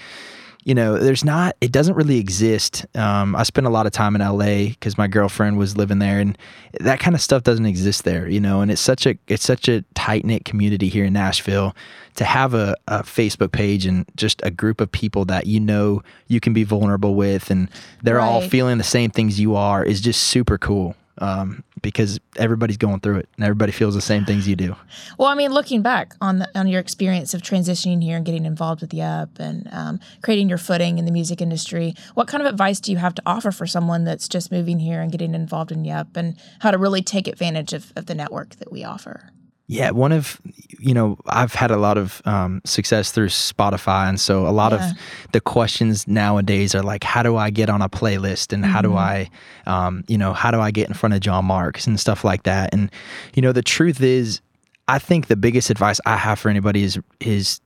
you 0.68 0.74
know, 0.74 0.98
there's 0.98 1.24
not, 1.24 1.56
it 1.62 1.72
doesn't 1.72 1.94
really 1.94 2.18
exist. 2.18 2.84
Um, 2.94 3.34
I 3.34 3.42
spent 3.44 3.66
a 3.66 3.70
lot 3.70 3.86
of 3.86 3.92
time 3.92 4.14
in 4.14 4.20
LA 4.20 4.68
because 4.68 4.98
my 4.98 5.06
girlfriend 5.06 5.56
was 5.56 5.78
living 5.78 5.98
there 5.98 6.20
and 6.20 6.36
that 6.80 7.00
kind 7.00 7.16
of 7.16 7.22
stuff 7.22 7.42
doesn't 7.42 7.64
exist 7.64 8.04
there, 8.04 8.28
you 8.28 8.38
know, 8.38 8.60
and 8.60 8.70
it's 8.70 8.82
such 8.82 9.06
a, 9.06 9.16
it's 9.28 9.46
such 9.46 9.66
a 9.66 9.82
tight 9.94 10.26
knit 10.26 10.44
community 10.44 10.90
here 10.90 11.06
in 11.06 11.14
Nashville 11.14 11.74
to 12.16 12.24
have 12.24 12.52
a, 12.52 12.76
a 12.86 13.02
Facebook 13.02 13.50
page 13.50 13.86
and 13.86 14.04
just 14.14 14.42
a 14.44 14.50
group 14.50 14.82
of 14.82 14.92
people 14.92 15.24
that 15.24 15.46
you 15.46 15.58
know 15.58 16.02
you 16.26 16.38
can 16.38 16.52
be 16.52 16.64
vulnerable 16.64 17.14
with 17.14 17.50
and 17.50 17.70
they're 18.02 18.20
all 18.20 18.42
feeling 18.42 18.76
the 18.76 18.84
same 18.84 19.10
things 19.10 19.40
you 19.40 19.56
are 19.56 19.82
is 19.82 20.02
just 20.02 20.24
super 20.24 20.58
cool. 20.58 20.94
Um, 21.20 21.64
because 21.82 22.18
everybody's 22.36 22.76
going 22.76 23.00
through 23.00 23.16
it 23.16 23.28
and 23.36 23.44
everybody 23.44 23.72
feels 23.72 23.94
the 23.94 24.00
same 24.00 24.24
things 24.24 24.48
you 24.48 24.56
do. 24.56 24.76
Well, 25.18 25.28
I 25.28 25.34
mean, 25.34 25.52
looking 25.52 25.82
back 25.82 26.14
on 26.20 26.40
the, 26.40 26.58
on 26.58 26.66
your 26.66 26.80
experience 26.80 27.34
of 27.34 27.42
transitioning 27.42 28.02
here 28.02 28.16
and 28.16 28.24
getting 28.24 28.44
involved 28.44 28.80
with 28.80 28.92
Yep 28.92 29.38
and 29.38 29.68
um, 29.72 30.00
creating 30.22 30.48
your 30.48 30.58
footing 30.58 30.98
in 30.98 31.04
the 31.04 31.12
music 31.12 31.40
industry, 31.40 31.94
what 32.14 32.28
kind 32.28 32.42
of 32.42 32.48
advice 32.48 32.80
do 32.80 32.92
you 32.92 32.98
have 32.98 33.14
to 33.14 33.22
offer 33.26 33.50
for 33.50 33.66
someone 33.66 34.04
that's 34.04 34.28
just 34.28 34.52
moving 34.52 34.78
here 34.78 35.00
and 35.00 35.12
getting 35.12 35.34
involved 35.34 35.72
in 35.72 35.84
Yep 35.84 36.16
and 36.16 36.36
how 36.60 36.70
to 36.70 36.78
really 36.78 37.02
take 37.02 37.28
advantage 37.28 37.72
of, 37.72 37.92
of 37.96 38.06
the 38.06 38.14
network 38.14 38.56
that 38.56 38.72
we 38.72 38.84
offer? 38.84 39.30
Yeah, 39.70 39.90
one 39.90 40.12
of 40.12 40.40
you 40.80 40.94
know 40.94 41.18
I've 41.26 41.52
had 41.52 41.70
a 41.70 41.76
lot 41.76 41.98
of 41.98 42.22
um, 42.24 42.62
success 42.64 43.12
through 43.12 43.28
Spotify, 43.28 44.08
and 44.08 44.18
so 44.18 44.46
a 44.46 44.50
lot 44.50 44.72
Yeah. 44.72 44.92
of 44.92 44.96
the 45.32 45.42
questions 45.42 46.08
nowadays 46.08 46.74
are 46.74 46.82
like, 46.82 47.04
how 47.04 47.22
do 47.22 47.36
I 47.36 47.50
get 47.50 47.68
on 47.68 47.82
a 47.82 47.88
playlist, 47.88 48.54
and 48.54 48.64
how 48.64 48.80
do 48.80 48.96
I, 48.96 49.28
um, 49.66 50.04
you 50.08 50.16
know, 50.16 50.32
how 50.32 50.50
do 50.50 50.58
I 50.58 50.70
get 50.70 50.88
in 50.88 50.94
front 50.94 51.12
of 51.14 51.20
John 51.20 51.44
Marks 51.44 51.86
and 51.86 52.00
stuff 52.00 52.24
like 52.24 52.44
that. 52.44 52.72
And 52.72 52.90
you 53.34 53.42
know, 53.42 53.52
the 53.52 53.60
truth 53.62 54.00
is, 54.00 54.40
I 54.88 54.98
think 54.98 55.26
the 55.26 55.36
biggest 55.36 55.68
advice 55.68 56.00
I 56.06 56.16
have 56.16 56.38
for 56.38 56.48
anybody 56.48 56.82
is 56.82 56.98
is 57.20 57.60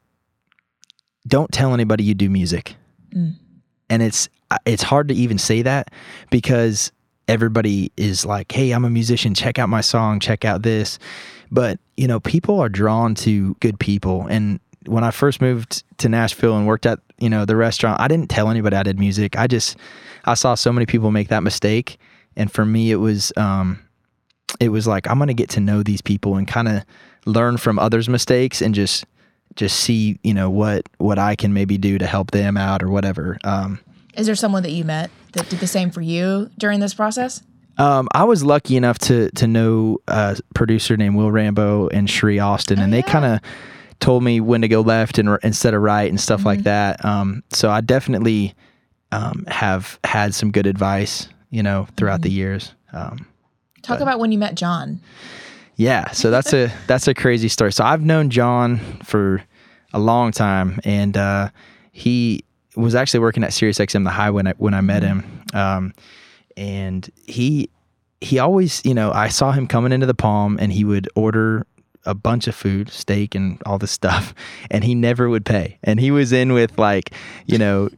don't 1.28 1.52
tell 1.52 1.72
anybody 1.72 2.02
you 2.02 2.14
do 2.14 2.28
music. 2.28 2.74
And 3.90 4.02
it's 4.02 4.28
it's 4.66 4.82
hard 4.82 5.06
to 5.08 5.14
even 5.14 5.38
say 5.38 5.62
that 5.62 5.92
because 6.30 6.90
everybody 7.28 7.92
is 7.96 8.26
like, 8.26 8.50
"Hey, 8.50 8.72
I'm 8.72 8.84
a 8.84 8.90
musician. 8.90 9.34
Check 9.34 9.58
out 9.60 9.68
my 9.68 9.82
song. 9.82 10.18
Check 10.18 10.44
out 10.44 10.62
this." 10.62 10.98
But 11.50 11.78
you 11.96 12.06
know, 12.06 12.20
people 12.20 12.60
are 12.60 12.68
drawn 12.68 13.14
to 13.16 13.54
good 13.60 13.78
people. 13.78 14.26
And 14.26 14.60
when 14.86 15.04
I 15.04 15.10
first 15.10 15.40
moved 15.40 15.84
to 15.98 16.08
Nashville 16.08 16.56
and 16.56 16.66
worked 16.66 16.86
at 16.86 17.00
you 17.18 17.30
know 17.30 17.44
the 17.44 17.56
restaurant, 17.56 18.00
I 18.00 18.08
didn't 18.08 18.28
tell 18.28 18.50
anybody 18.50 18.76
I 18.76 18.82
did 18.82 18.98
music. 18.98 19.36
I 19.36 19.46
just 19.46 19.76
I 20.24 20.34
saw 20.34 20.54
so 20.54 20.72
many 20.72 20.86
people 20.86 21.10
make 21.10 21.28
that 21.28 21.42
mistake, 21.42 21.98
and 22.36 22.50
for 22.50 22.64
me, 22.64 22.90
it 22.90 22.96
was 22.96 23.32
um, 23.36 23.78
it 24.60 24.70
was 24.70 24.86
like 24.86 25.08
I'm 25.08 25.18
gonna 25.18 25.34
get 25.34 25.50
to 25.50 25.60
know 25.60 25.82
these 25.82 26.02
people 26.02 26.36
and 26.36 26.48
kind 26.48 26.68
of 26.68 26.84
learn 27.26 27.56
from 27.56 27.78
others' 27.78 28.08
mistakes 28.08 28.60
and 28.60 28.74
just 28.74 29.04
just 29.54 29.78
see 29.78 30.18
you 30.22 30.34
know 30.34 30.50
what 30.50 30.88
what 30.98 31.18
I 31.18 31.36
can 31.36 31.52
maybe 31.52 31.78
do 31.78 31.98
to 31.98 32.06
help 32.06 32.30
them 32.32 32.56
out 32.56 32.82
or 32.82 32.90
whatever. 32.90 33.38
Um, 33.44 33.78
Is 34.16 34.26
there 34.26 34.34
someone 34.34 34.62
that 34.64 34.72
you 34.72 34.84
met 34.84 35.10
that 35.32 35.48
did 35.48 35.60
the 35.60 35.66
same 35.66 35.90
for 35.90 36.00
you 36.00 36.50
during 36.58 36.80
this 36.80 36.94
process? 36.94 37.42
Um, 37.78 38.08
I 38.12 38.24
was 38.24 38.44
lucky 38.44 38.76
enough 38.76 38.98
to 39.00 39.30
to 39.32 39.46
know 39.46 39.98
a 40.08 40.38
producer 40.54 40.96
named 40.96 41.16
Will 41.16 41.30
Rambo 41.30 41.88
and 41.88 42.08
Sheree 42.08 42.42
Austin, 42.42 42.78
and 42.78 42.92
they 42.92 42.98
yeah. 42.98 43.10
kind 43.10 43.24
of 43.24 43.40
told 44.00 44.24
me 44.24 44.40
when 44.40 44.62
to 44.62 44.68
go 44.68 44.80
left 44.80 45.18
and 45.18 45.38
instead 45.42 45.74
of 45.74 45.82
right 45.82 46.10
and 46.10 46.20
stuff 46.20 46.44
like 46.44 46.64
that. 46.64 47.04
Um, 47.04 47.44
so 47.50 47.70
I 47.70 47.80
definitely 47.80 48.54
um, 49.12 49.44
have 49.46 49.98
had 50.04 50.34
some 50.34 50.50
good 50.50 50.66
advice, 50.66 51.28
you 51.50 51.62
know, 51.62 51.86
throughout 51.96 52.22
the 52.22 52.30
years. 52.30 52.72
Um, 52.92 53.26
Talk 53.82 54.00
about 54.00 54.18
when 54.18 54.32
you 54.32 54.38
met 54.38 54.54
John. 54.54 55.00
Yeah, 55.76 56.10
so 56.10 56.30
that's 56.30 56.52
a 56.52 56.72
that's 56.86 57.08
a 57.08 57.14
crazy 57.14 57.48
story. 57.48 57.72
So 57.72 57.84
I've 57.84 58.02
known 58.02 58.30
John 58.30 58.78
for 59.04 59.42
a 59.92 59.98
long 59.98 60.32
time, 60.32 60.80
and 60.84 61.16
uh, 61.16 61.50
he 61.92 62.44
was 62.76 62.94
actually 62.94 63.20
working 63.20 63.44
at 63.44 63.50
SiriusXM 63.50 64.04
the 64.04 64.10
High 64.10 64.30
when 64.30 64.46
I 64.46 64.52
when 64.58 64.74
I 64.74 64.80
met 64.80 65.02
him, 65.02 65.44
um, 65.52 65.94
and 66.56 67.08
he 67.26 67.70
he 68.20 68.38
always 68.38 68.84
you 68.84 68.94
know 68.94 69.12
I 69.12 69.28
saw 69.28 69.52
him 69.52 69.66
coming 69.66 69.92
into 69.92 70.06
the 70.06 70.14
Palm, 70.14 70.58
and 70.60 70.72
he 70.72 70.84
would 70.84 71.08
order 71.14 71.66
a 72.04 72.14
bunch 72.14 72.48
of 72.48 72.54
food, 72.54 72.90
steak, 72.90 73.34
and 73.34 73.62
all 73.64 73.78
this 73.78 73.92
stuff, 73.92 74.34
and 74.70 74.84
he 74.84 74.94
never 74.94 75.28
would 75.28 75.44
pay. 75.44 75.78
And 75.82 76.00
he 76.00 76.10
was 76.10 76.32
in 76.32 76.52
with 76.52 76.78
like 76.78 77.12
you 77.46 77.58
know. 77.58 77.88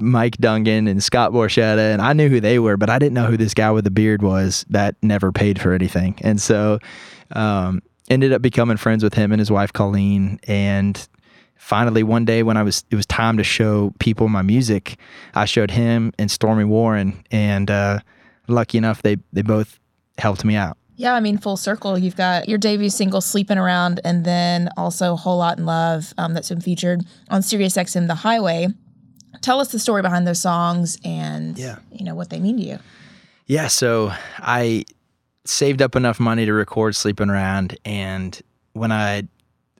Mike 0.00 0.36
Dungan 0.38 0.90
and 0.90 1.02
Scott 1.02 1.30
Borchetta, 1.30 1.92
and 1.92 2.02
I 2.02 2.14
knew 2.14 2.28
who 2.28 2.40
they 2.40 2.58
were, 2.58 2.76
but 2.76 2.90
I 2.90 2.98
didn't 2.98 3.14
know 3.14 3.26
who 3.26 3.36
this 3.36 3.54
guy 3.54 3.70
with 3.70 3.84
the 3.84 3.92
beard 3.92 4.22
was 4.22 4.64
that 4.68 4.96
never 5.02 5.30
paid 5.30 5.60
for 5.60 5.72
anything. 5.72 6.16
And 6.20 6.40
so, 6.42 6.80
um, 7.30 7.80
ended 8.10 8.32
up 8.32 8.42
becoming 8.42 8.76
friends 8.76 9.02
with 9.02 9.14
him 9.14 9.32
and 9.32 9.38
his 9.38 9.50
wife 9.50 9.72
Colleen. 9.72 10.40
And 10.46 11.06
finally, 11.64 12.02
one 12.02 12.24
day 12.26 12.42
when 12.42 12.56
I 12.58 12.62
was, 12.62 12.84
it 12.90 12.96
was 12.96 13.06
time 13.06 13.38
to 13.38 13.44
show 13.44 13.92
people 13.98 14.28
my 14.28 14.42
music. 14.42 14.96
I 15.34 15.46
showed 15.46 15.70
him 15.70 16.12
and 16.18 16.30
Storme 16.30 16.68
Warren, 16.68 17.24
and 17.30 17.70
uh, 17.70 18.00
lucky 18.48 18.76
enough, 18.78 19.00
they 19.02 19.16
they 19.32 19.42
both 19.42 19.80
helped 20.18 20.44
me 20.44 20.54
out. 20.56 20.76
Yeah, 20.96 21.14
I 21.14 21.20
mean, 21.20 21.38
full 21.38 21.56
circle. 21.56 21.98
You've 21.98 22.14
got 22.16 22.48
your 22.48 22.58
debut 22.58 22.90
single, 22.90 23.20
Sleeping 23.20 23.58
Around, 23.58 24.00
and 24.04 24.24
then 24.24 24.68
also 24.76 25.16
Whole 25.16 25.38
Lot 25.38 25.58
in 25.58 25.66
Love 25.66 26.12
um, 26.18 26.34
that's 26.34 26.50
been 26.50 26.60
featured 26.60 27.00
on 27.30 27.40
SiriusXM 27.40 28.06
The 28.06 28.14
Highway. 28.14 28.68
Tell 29.40 29.58
us 29.58 29.72
the 29.72 29.80
story 29.80 30.02
behind 30.02 30.24
those 30.24 30.38
songs 30.40 30.96
and, 31.04 31.58
Yeah. 31.58 31.78
you 31.90 32.04
know, 32.04 32.14
what 32.14 32.30
they 32.30 32.38
mean 32.38 32.58
to 32.58 32.62
you. 32.62 32.78
Yeah, 33.46 33.66
so 33.66 34.12
I 34.38 34.84
saved 35.44 35.82
up 35.82 35.96
enough 35.96 36.20
money 36.20 36.46
to 36.46 36.52
record 36.52 36.94
Sleeping 36.94 37.28
Around. 37.28 37.76
And 37.84 38.40
when 38.74 38.92
I 38.92 39.24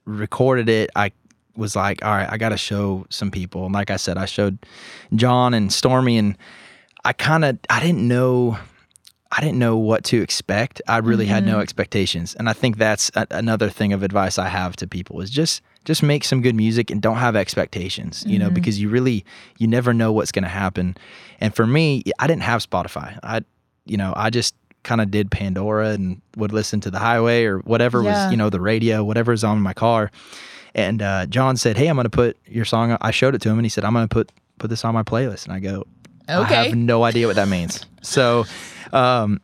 recorded 0.03 0.67
it, 0.67 0.89
I 0.97 1.11
was 1.55 1.75
like, 1.75 2.03
all 2.03 2.11
right, 2.11 2.29
I 2.29 2.37
got 2.37 2.49
to 2.49 2.57
show 2.57 3.05
some 3.09 3.31
people. 3.31 3.65
And 3.65 3.73
like 3.73 3.89
I 3.89 3.97
said, 3.97 4.17
I 4.17 4.25
showed 4.25 4.59
John 5.13 5.53
and 5.53 5.71
Storme, 5.71 6.17
and 6.17 6.37
I 7.03 7.13
kind 7.13 7.45
of, 7.45 7.59
I 7.69 7.79
didn't 7.79 8.07
know. 8.07 8.57
I 9.31 9.41
didn't 9.41 9.59
know 9.59 9.75
what 9.75 10.05
to 10.05 10.21
expect. 10.21 10.81
I 10.87 10.99
really 10.99 11.25
had 11.25 11.45
no 11.45 11.53
mm-hmm. 11.53 11.61
expectations, 11.61 12.35
and 12.35 12.47
I 12.47 12.53
think 12.53 12.77
that's 12.77 13.11
a, 13.15 13.27
another 13.31 13.69
thing 13.69 13.91
of 13.91 14.01
advice 14.01 14.37
I 14.37 14.47
have 14.47 14.77
to 14.77 14.87
people 14.87 15.19
is 15.19 15.29
just 15.29 15.61
just 15.83 16.01
make 16.03 16.23
some 16.23 16.41
good 16.41 16.55
music 16.55 16.89
and 16.89 17.01
don't 17.01 17.17
have 17.17 17.35
expectations. 17.35 18.23
You 18.25 18.39
know, 18.39 18.45
mm-hmm. 18.45 18.53
because 18.53 18.79
you 18.79 18.87
really 18.87 19.25
you 19.57 19.67
never 19.67 19.93
know 19.93 20.13
what's 20.13 20.31
going 20.31 20.43
to 20.43 20.49
happen. 20.49 20.95
And 21.41 21.53
for 21.53 21.67
me, 21.67 22.03
I 22.19 22.27
didn't 22.27 22.43
have 22.43 22.65
Spotify. 22.65 23.19
I 23.23 23.41
you 23.85 23.97
know 23.97 24.13
I 24.15 24.29
just 24.29 24.55
kind 24.83 25.01
of 25.01 25.11
did 25.11 25.31
Pandora 25.31 25.89
and 25.89 26.21
would 26.37 26.53
listen 26.53 26.79
to 26.81 26.91
the 26.91 26.99
highway 26.99 27.43
or 27.43 27.59
whatever 27.59 28.03
Yeah. 28.03 28.25
was 28.25 28.31
you 28.31 28.37
know 28.37 28.49
the 28.49 28.61
radio, 28.61 29.03
whatever's 29.03 29.43
on 29.43 29.59
my 29.59 29.73
car. 29.73 30.11
And 30.75 31.01
uh, 31.01 31.25
John 31.25 31.55
said, 31.55 31.77
"Hey, 31.77 31.87
I'm 31.87 31.95
going 31.95 32.03
to 32.03 32.09
put 32.09 32.37
your 32.45 32.65
song." 32.65 32.91
on-" 32.91 32.97
I 33.01 33.11
showed 33.11 33.33
it 33.33 33.41
to 33.41 33.49
him, 33.49 33.57
and 33.57 33.65
he 33.65 33.69
said, 33.69 33.85
"I'm 33.85 33.93
going 33.93 34.07
to 34.07 34.13
put 34.13 34.31
put 34.59 34.69
this 34.69 34.83
on 34.85 34.93
my 34.93 35.03
playlist." 35.03 35.45
And 35.45 35.53
I 35.53 35.59
go, 35.59 35.85
"Okay." 36.29 36.55
I 36.55 36.63
have 36.65 36.75
no 36.75 37.03
idea 37.03 37.27
what 37.27 37.37
that 37.37 37.47
means. 37.47 37.85
So, 38.01 38.45
um, 38.91 39.39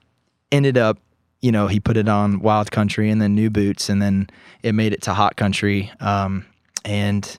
ended 0.52 0.78
up, 0.78 1.00
you 1.42 1.52
know, 1.52 1.68
he 1.68 1.80
put 1.80 1.96
it 1.96 2.10
on 2.10 2.42
Wild 2.42 2.70
Country 2.70 3.10
and 3.10 3.22
then 3.22 3.34
New 3.34 3.50
Boots, 3.50 3.90
and 3.90 4.02
then 4.02 4.30
it 4.62 4.76
made 4.76 4.92
it 4.92 5.02
to 5.04 5.14
Hot 5.14 5.38
Country. 5.38 5.90
Um, 6.02 6.46
and 6.84 7.38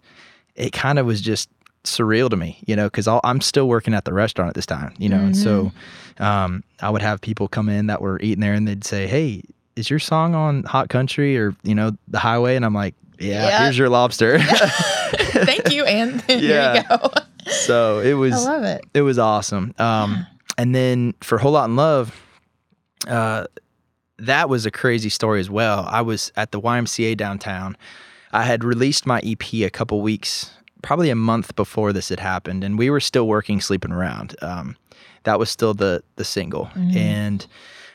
it 0.57 0.73
kind 0.73 0.99
of 0.99 1.05
was 1.05 1.21
just 1.21 1.51
surreal 1.85 2.31
to 2.31 2.37
me, 2.37 2.59
you 2.67 2.75
know, 2.77 2.87
because 2.87 3.07
I'm 3.09 3.41
still 3.43 3.69
working 3.69 3.93
at 3.93 4.07
the 4.07 4.15
restaurant 4.15 4.49
at 4.49 4.55
this 4.55 4.67
time, 4.67 4.95
you 4.99 5.09
know, 5.09 5.19
and 5.19 5.37
so 5.37 5.73
um, 6.19 6.65
I 6.81 6.89
would 6.89 7.03
have 7.03 7.21
people 7.21 7.47
come 7.49 7.69
in 7.69 7.89
that 7.89 8.01
were 8.01 8.19
eating 8.21 8.41
there, 8.41 8.55
and 8.55 8.67
they'd 8.67 8.85
say, 8.85 9.07
"Hey, 9.07 9.43
is 9.77 9.91
your 9.91 9.99
song 9.99 10.35
on 10.35 10.63
Hot 10.65 10.89
Country 10.89 11.37
or 11.37 11.55
you 11.63 11.75
know 11.75 11.93
the 12.09 12.19
Highway?" 12.21 12.57
And 12.57 12.65
I'm 12.65 12.75
like, 12.75 12.95
"Yeah, 13.23 13.47
Yeah. 13.49 13.63
here's 13.65 13.79
your 13.79 13.89
lobster." 13.89 14.39
Thank 15.13 15.73
you, 15.73 15.85
and 15.85 16.21
here 16.27 16.39
Yeah. 16.39 16.75
you 16.75 16.83
go. 16.99 17.11
so 17.51 18.01
it 18.01 18.15
was 18.15 18.35
I 18.35 18.39
love 18.39 18.65
it. 18.65 18.85
it 18.95 19.03
was 19.03 19.19
awesome. 19.19 19.75
Um, 19.79 20.27
and 20.59 20.75
then 20.75 21.15
for 21.23 21.39
Whole 21.39 21.53
Lot 21.53 21.69
in 21.69 21.77
Love, 21.77 22.15
uh, 23.09 23.47
that 24.19 24.49
was 24.49 24.67
a 24.67 24.71
crazy 24.71 25.09
story 25.09 25.41
as 25.41 25.51
well. 25.51 25.87
I 25.89 26.03
was 26.03 26.31
at 26.37 26.53
the 26.53 26.61
YMCA 26.61 27.17
downtown. 27.17 27.77
I 28.33 28.43
had 28.45 28.63
released 28.65 29.05
my 29.07 29.21
EP 29.25 29.55
a 29.55 29.71
couple 29.71 30.01
weeks, 30.01 30.51
probably 30.83 31.11
a 31.11 31.15
month 31.17 31.55
before 31.57 31.93
this 31.93 32.09
had 32.09 32.21
happened, 32.21 32.63
and 32.65 32.79
we 32.79 32.91
were 32.91 33.01
still 33.01 33.27
working, 33.27 33.61
sleeping 33.61 33.93
around. 33.93 34.37
Um, 34.43 34.77
that 35.25 35.39
was 35.39 35.51
still 35.51 35.75
the 35.75 36.03
the 36.17 36.25
single, 36.25 36.71
and 36.95 37.47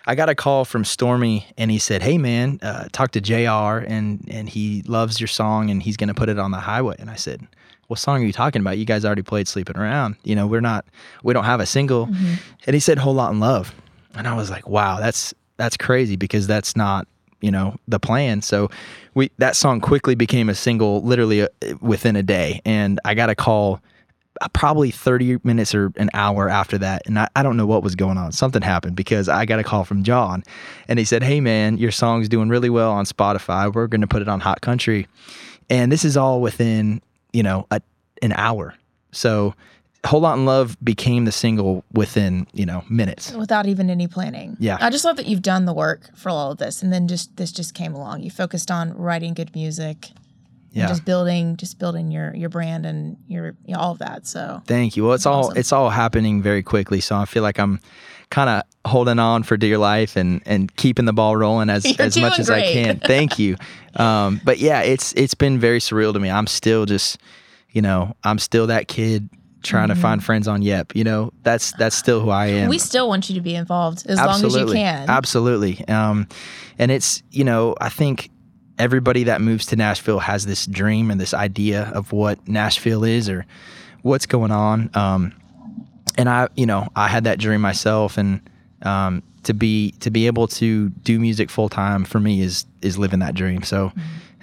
I 0.07 0.15
got 0.15 0.29
a 0.29 0.35
call 0.35 0.63
from 0.63 0.85
Storme, 0.85 1.43
and 1.57 1.69
he 1.69 1.77
said, 1.77 2.01
"Hey 2.01 2.17
man, 2.17 2.59
uh, 2.61 2.87
talk 2.93 3.11
to 3.11 3.21
Jr. 3.21 3.85
and 3.85 4.25
and 4.31 4.47
he 4.47 4.81
loves 4.87 5.19
your 5.19 5.27
song, 5.27 5.69
and 5.69 5.83
he's 5.83 5.97
going 5.97 6.07
to 6.07 6.13
put 6.13 6.29
it 6.29 6.39
on 6.39 6.51
the 6.51 6.59
highway." 6.59 6.95
And 6.97 7.09
I 7.09 7.15
said, 7.15 7.45
"What 7.87 7.99
song 7.99 8.23
are 8.23 8.25
you 8.25 8.31
talking 8.31 8.61
about? 8.61 8.77
You 8.77 8.85
guys 8.85 9.03
already 9.03 9.21
played 9.21 9.49
Sleeping 9.49 9.77
Around. 9.77 10.15
You 10.23 10.35
know, 10.35 10.47
we're 10.47 10.61
not, 10.61 10.85
we 11.23 11.33
don't 11.33 11.43
have 11.43 11.59
a 11.59 11.65
single." 11.65 12.05
And 12.65 12.73
he 12.73 12.79
said, 12.79 12.97
"Whole 12.97 13.13
Lot 13.13 13.33
in 13.33 13.41
Love," 13.41 13.75
and 14.15 14.27
I 14.27 14.33
was 14.33 14.49
like, 14.49 14.67
"Wow, 14.67 14.99
that's 14.99 15.33
that's 15.57 15.75
crazy 15.75 16.15
because 16.15 16.47
that's 16.47 16.75
not." 16.75 17.07
You 17.39 17.51
know 17.51 17.75
the 17.87 17.99
plan, 17.99 18.41
so 18.41 18.71
we 19.13 19.29
that 19.37 19.55
song 19.55 19.79
quickly 19.79 20.15
became 20.15 20.49
a 20.49 20.55
single, 20.55 21.03
literally 21.03 21.43
uh, 21.43 21.47
within 21.81 22.15
a 22.15 22.23
day. 22.23 22.61
And 22.65 22.99
I 23.05 23.13
got 23.13 23.29
a 23.29 23.35
call 23.35 23.79
probably 24.53 24.91
30 24.91 25.39
minutes 25.43 25.73
or 25.73 25.91
an 25.97 26.09
hour 26.13 26.49
after 26.49 26.77
that 26.77 27.03
and 27.05 27.19
I, 27.19 27.27
I 27.35 27.43
don't 27.43 27.57
know 27.57 27.65
what 27.65 27.83
was 27.83 27.95
going 27.95 28.17
on 28.17 28.31
something 28.31 28.61
happened 28.61 28.95
because 28.95 29.29
i 29.29 29.45
got 29.45 29.59
a 29.59 29.63
call 29.63 29.83
from 29.83 30.03
john 30.03 30.43
and 30.87 30.99
he 30.99 31.05
said 31.05 31.23
hey 31.23 31.39
man 31.39 31.77
your 31.77 31.91
song's 31.91 32.29
doing 32.29 32.49
really 32.49 32.69
well 32.69 32.91
on 32.91 33.05
spotify 33.05 33.73
we're 33.73 33.87
going 33.87 34.01
to 34.01 34.07
put 34.07 34.21
it 34.21 34.27
on 34.27 34.39
hot 34.39 34.61
country 34.61 35.07
and 35.69 35.91
this 35.91 36.05
is 36.05 36.17
all 36.17 36.41
within 36.41 37.01
you 37.33 37.43
know 37.43 37.67
a, 37.71 37.81
an 38.21 38.31
hour 38.33 38.73
so 39.11 39.53
whole 40.07 40.21
lot 40.21 40.37
in 40.37 40.45
love 40.45 40.77
became 40.83 41.25
the 41.25 41.31
single 41.31 41.83
within 41.91 42.47
you 42.53 42.65
know 42.65 42.83
minutes 42.89 43.33
Without 43.33 43.67
even 43.67 43.89
any 43.89 44.07
planning. 44.07 44.55
Yeah. 44.59 44.77
I 44.79 44.89
just 44.89 45.05
love 45.05 45.17
that 45.17 45.25
you've 45.27 45.41
done 45.41 45.65
the 45.65 45.73
work 45.73 46.15
for 46.15 46.29
all 46.29 46.51
of 46.51 46.57
this, 46.57 46.81
and 46.81 46.91
then 46.91 47.07
just 47.07 47.35
this 47.37 47.51
just 47.51 47.73
came 47.73 47.93
along. 47.93 48.21
You 48.21 48.31
focused 48.31 48.71
on 48.71 48.93
writing 48.97 49.33
good 49.33 49.53
music, 49.53 50.09
yeah 50.71 50.87
just 50.87 51.05
building, 51.05 51.57
just 51.57 51.79
building 51.79 52.11
your 52.11 52.35
your 52.35 52.49
brand 52.49 52.85
and 52.85 53.17
your 53.27 53.55
you 53.65 53.73
know, 53.73 53.79
all 53.79 53.91
of 53.91 53.99
that. 53.99 54.27
So 54.27 54.61
Thank 54.65 54.97
you. 54.97 55.03
Well, 55.05 55.13
it's 55.13 55.25
all 55.25 55.51
it's 55.51 55.71
all 55.71 55.89
happening 55.89 56.41
very 56.41 56.63
quickly, 56.63 57.01
so 57.01 57.15
I 57.15 57.25
feel 57.25 57.43
like 57.43 57.59
I'm 57.59 57.79
kind 58.29 58.49
of 58.49 58.63
holding 58.89 59.19
on 59.19 59.43
for 59.43 59.57
dear 59.57 59.77
life 59.77 60.15
and 60.15 60.41
and 60.45 60.75
keeping 60.75 61.05
the 61.05 61.13
ball 61.13 61.35
rolling 61.35 61.69
as 61.69 61.85
You're 61.97 62.05
as 62.05 62.17
much 62.17 62.39
as 62.39 62.49
I 62.49 62.61
can. 62.61 62.99
Thank 63.05 63.39
you. 63.39 63.55
Um, 63.95 64.41
but 64.43 64.59
yeah, 64.59 64.81
it's 64.81 65.13
it's 65.13 65.33
been 65.33 65.59
very 65.59 65.79
surreal 65.79 66.13
to 66.13 66.19
me. 66.19 66.29
I'm 66.29 66.47
still 66.47 66.85
just, 66.85 67.17
you 67.71 67.81
know, 67.81 68.15
I'm 68.23 68.39
still 68.39 68.67
that 68.67 68.87
kid 68.87 69.29
trying 69.63 69.89
to 69.89 69.95
find 69.95 70.23
friends 70.23 70.47
on 70.47 70.61
Yep. 70.61 70.95
You 70.95 71.03
know, 71.03 71.33
that's 71.43 71.73
that's 71.73 71.95
still 71.95 72.21
who 72.21 72.29
I 72.29 72.47
am. 72.47 72.53
Mm-hmm. 72.53 72.69
we 72.69 72.79
still 72.79 73.07
want 73.07 73.29
you 73.29 73.35
to 73.35 73.41
be 73.41 73.55
involved 73.55 74.05
as 74.07 74.17
long 74.17 74.43
as 74.43 74.55
you 74.55 74.65
can. 74.67 75.09
Absolutely. 75.09 75.85
Um, 75.87 76.27
and 76.79 76.91
it's, 76.91 77.23
you 77.31 77.43
know, 77.43 77.75
I 77.81 77.89
think 77.89 78.29
everybody 78.79 79.23
that 79.25 79.41
moves 79.41 79.65
to 79.67 79.75
Nashville 79.75 80.19
has 80.19 80.45
this 80.45 80.65
dream 80.65 81.11
and 81.11 81.19
this 81.19 81.33
idea 81.33 81.91
of 81.93 82.11
what 82.11 82.47
Nashville 82.47 83.03
is 83.03 83.29
or 83.29 83.45
what's 84.01 84.25
going 84.25 84.51
on. 84.51 84.89
Um, 84.93 85.33
and 86.17 86.29
I, 86.29 86.47
you 86.55 86.65
know, 86.65 86.87
I 86.95 87.07
had 87.07 87.23
that 87.25 87.39
dream 87.39 87.61
myself. 87.61 88.17
And 88.17 88.41
um, 88.83 89.23
to 89.43 89.53
be 89.53 89.91
to 89.99 90.11
be 90.11 90.27
able 90.27 90.47
to 90.47 90.89
do 90.89 91.19
music 91.19 91.49
full 91.49 91.69
time 91.69 92.03
for 92.03 92.19
me 92.19 92.41
is 92.41 92.65
is 92.81 92.97
living 92.97 93.19
that 93.19 93.33
dream. 93.33 93.63
So 93.63 93.91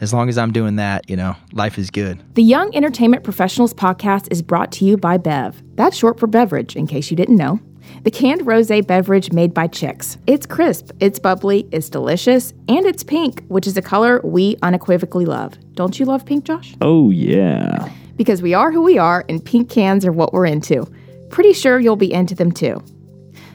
as 0.01 0.13
long 0.13 0.29
as 0.29 0.39
I'm 0.39 0.53
doing 0.53 0.77
that, 0.77 1.09
you 1.09 1.17
know, 1.17 1.37
life 1.53 1.79
is 1.79 1.91
good. 1.91 2.23
The 2.35 2.43
Young 2.43 2.75
Entertainment 2.75 3.23
Professionals 3.23 3.73
podcast 3.73 4.29
is 4.31 4.43
brought 4.43 4.73
to 4.73 4.85
you 4.85 4.97
by 4.97 5.19
Bev. 5.19 5.63
That's 5.77 5.97
short 5.97 6.19
for 6.19 6.27
beverage, 6.27 6.75
in 6.75 6.87
case 6.87 7.11
you 7.11 7.17
didn't 7.17 7.37
know. 7.37 7.61
The 8.05 8.11
canned 8.11 8.47
rose 8.47 8.69
beverage 8.87 9.33
made 9.33 9.55
by 9.55 9.67
Chicks. 9.67 10.19
It's 10.27 10.47
crisp, 10.47 10.91
it's 11.01 11.19
bubbly, 11.19 11.67
it's 11.73 11.89
delicious, 11.89 12.53
and 12.69 12.85
it's 12.85 13.03
pink, 13.03 13.43
which 13.49 13.67
is 13.67 13.77
a 13.77 13.83
color 13.83 14.21
we 14.23 14.57
unequivocally 14.63 15.25
love. 15.25 15.55
Don't 15.75 15.99
you 15.99 16.05
love 16.05 16.27
pink, 16.27 16.45
Josh? 16.45 16.75
Oh, 16.81 17.11
yeah. 17.11 17.89
Because 18.17 18.43
we 18.43 18.55
are 18.55 18.71
who 18.71 18.83
we 18.83 18.99
are, 18.99 19.25
and 19.29 19.45
pink 19.45 19.71
cans 19.71 20.05
are 20.05 20.13
what 20.13 20.33
we're 20.33 20.47
into. 20.47 20.87
Pretty 21.31 21.53
sure 21.53 21.81
you'll 21.81 21.97
be 21.97 22.13
into 22.13 22.35
them 22.35 22.53
too. 22.53 22.83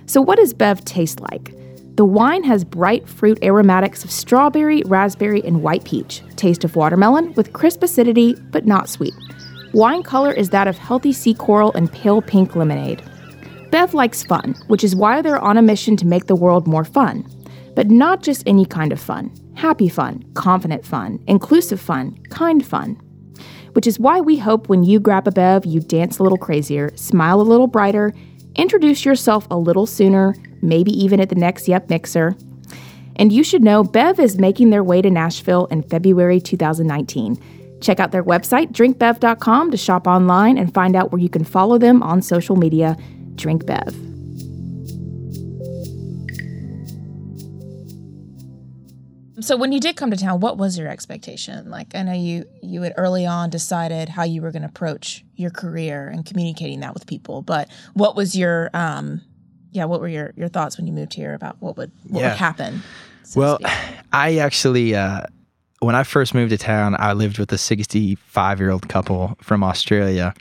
So, 0.06 0.22
what 0.22 0.38
does 0.38 0.54
Bev 0.54 0.84
taste 0.84 1.20
like? 1.20 1.54
The 1.96 2.06
wine 2.06 2.44
has 2.46 2.64
bright 2.64 3.08
fruit 3.08 3.38
aromatics 3.44 4.04
of 4.04 4.12
strawberry, 4.12 4.84
raspberry, 4.86 5.44
and 5.44 5.62
white 5.62 5.84
peach, 5.84 6.24
taste 6.38 6.64
of 6.64 6.76
watermelon 6.76 7.34
with 7.34 7.54
crisp 7.54 7.84
acidity 7.84 8.36
but 8.52 8.66
not 8.66 8.90
sweet. 8.90 9.14
Wine 9.74 10.02
color 10.02 10.32
is 10.32 10.50
that 10.50 10.68
of 10.68 10.78
healthy 10.78 11.14
sea 11.14 11.34
coral 11.34 11.74
and 11.74 11.92
pale 11.92 12.22
pink 12.22 12.56
lemonade. 12.56 13.04
Bev 13.72 13.94
likes 13.94 14.24
fun, 14.24 14.56
which 14.68 14.84
is 14.84 14.96
why 14.96 15.22
they're 15.22 15.40
on 15.40 15.58
a 15.58 15.62
mission 15.62 15.96
to 15.98 16.08
make 16.08 16.26
the 16.26 16.36
world 16.36 16.68
more 16.68 16.84
fun. 16.84 17.26
But 17.76 17.90
not 17.90 18.24
just 18.24 18.44
any 18.48 18.66
kind 18.66 18.92
of 18.92 19.00
fun 19.00 19.32
happy 19.60 19.90
fun, 19.90 20.24
confident 20.36 20.86
fun, 20.86 21.20
inclusive 21.28 21.82
fun, 21.82 22.18
kind 22.30 22.66
fun. 22.66 22.96
Which 23.74 23.86
is 23.86 24.00
why 24.00 24.22
we 24.22 24.38
hope 24.38 24.70
when 24.70 24.84
you 24.86 25.02
grab 25.02 25.28
a 25.28 25.32
Bev, 25.32 25.66
you 25.66 25.82
dance 25.82 26.18
a 26.18 26.24
little 26.24 26.38
crazier, 26.38 26.96
smile 26.96 27.42
a 27.42 27.44
little 27.44 27.68
brighter, 27.68 28.14
introduce 28.56 29.04
yourself 29.04 29.46
a 29.52 29.58
little 29.58 29.86
sooner, 29.86 30.34
maybe 30.62 30.92
even 30.92 31.20
at 31.20 31.28
the 31.28 31.36
next 31.36 31.68
Yep 31.68 31.90
Mixer. 31.90 32.38
And 33.18 33.34
you 33.34 33.44
should 33.44 33.62
know 33.62 33.84
Bev 33.84 34.18
is 34.18 34.40
making 34.40 34.70
their 34.70 34.84
way 34.84 35.02
to 35.02 35.10
Nashville 35.10 35.66
in 35.66 35.84
February 35.84 36.40
2019. 36.40 37.38
Check 37.82 38.00
out 38.00 38.12
their 38.12 38.24
website, 38.24 38.72
drinkbev.com, 38.72 39.72
to 39.72 39.78
shop 39.78 40.08
online 40.08 40.58
and 40.58 40.74
find 40.74 40.96
out 40.96 41.12
where 41.12 41.22
you 41.22 41.30
can 41.30 41.44
follow 41.44 41.78
them 41.78 42.02
on 42.02 42.22
social 42.22 42.56
media. 42.56 42.96
Drink 43.40 43.66
Bev. 43.66 43.96
So 49.42 49.56
when 49.56 49.72
you 49.72 49.80
did 49.80 49.96
come 49.96 50.12
to 50.12 50.18
town, 50.18 50.42
what 50.42 50.58
was 50.58 50.78
your 50.78 50.90
expectation? 50.90 51.70
Like 51.72 51.96
I 51.96 52.04
know 52.04 52.14
you 52.14 52.44
you 52.62 52.82
had 52.82 52.94
early 52.98 53.26
on 53.26 53.50
decided 53.50 54.10
how 54.10 54.24
you 54.24 54.42
were 54.42 54.52
going 54.52 54.64
to 54.64 54.68
approach 54.68 55.24
your 55.36 55.50
career 55.50 56.10
and 56.10 56.26
communicating 56.26 56.82
that 56.82 56.94
with 56.94 57.08
people, 57.08 57.42
but 57.42 57.70
what 57.94 58.16
was 58.18 58.36
your 58.36 58.70
um 58.74 59.22
yeah, 59.72 59.86
what 59.86 60.02
were 60.02 60.10
your 60.10 60.34
your 60.36 60.50
thoughts 60.50 60.78
when 60.78 60.88
you 60.88 60.94
moved 60.94 61.14
here 61.14 61.34
about 61.34 61.56
what 61.62 61.78
would 61.78 61.92
what 62.10 62.20
Yeah. 62.22 62.30
would 62.30 62.38
happen? 62.38 62.84
so 63.24 63.40
Well. 63.40 63.60
I 64.12 64.38
actually, 64.40 64.96
uh, 64.96 65.22
when 65.82 65.94
I 65.94 66.02
first 66.02 66.34
moved 66.34 66.50
to 66.50 66.58
town, 66.58 66.96
I 66.98 67.14
lived 67.14 67.38
with 67.38 67.52
a 67.54 67.60
65 67.60 68.60
year 68.60 68.72
old 68.72 68.90
couple 68.90 69.38
from 69.40 69.64
Australia. 69.64 70.34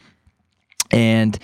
And 0.90 1.38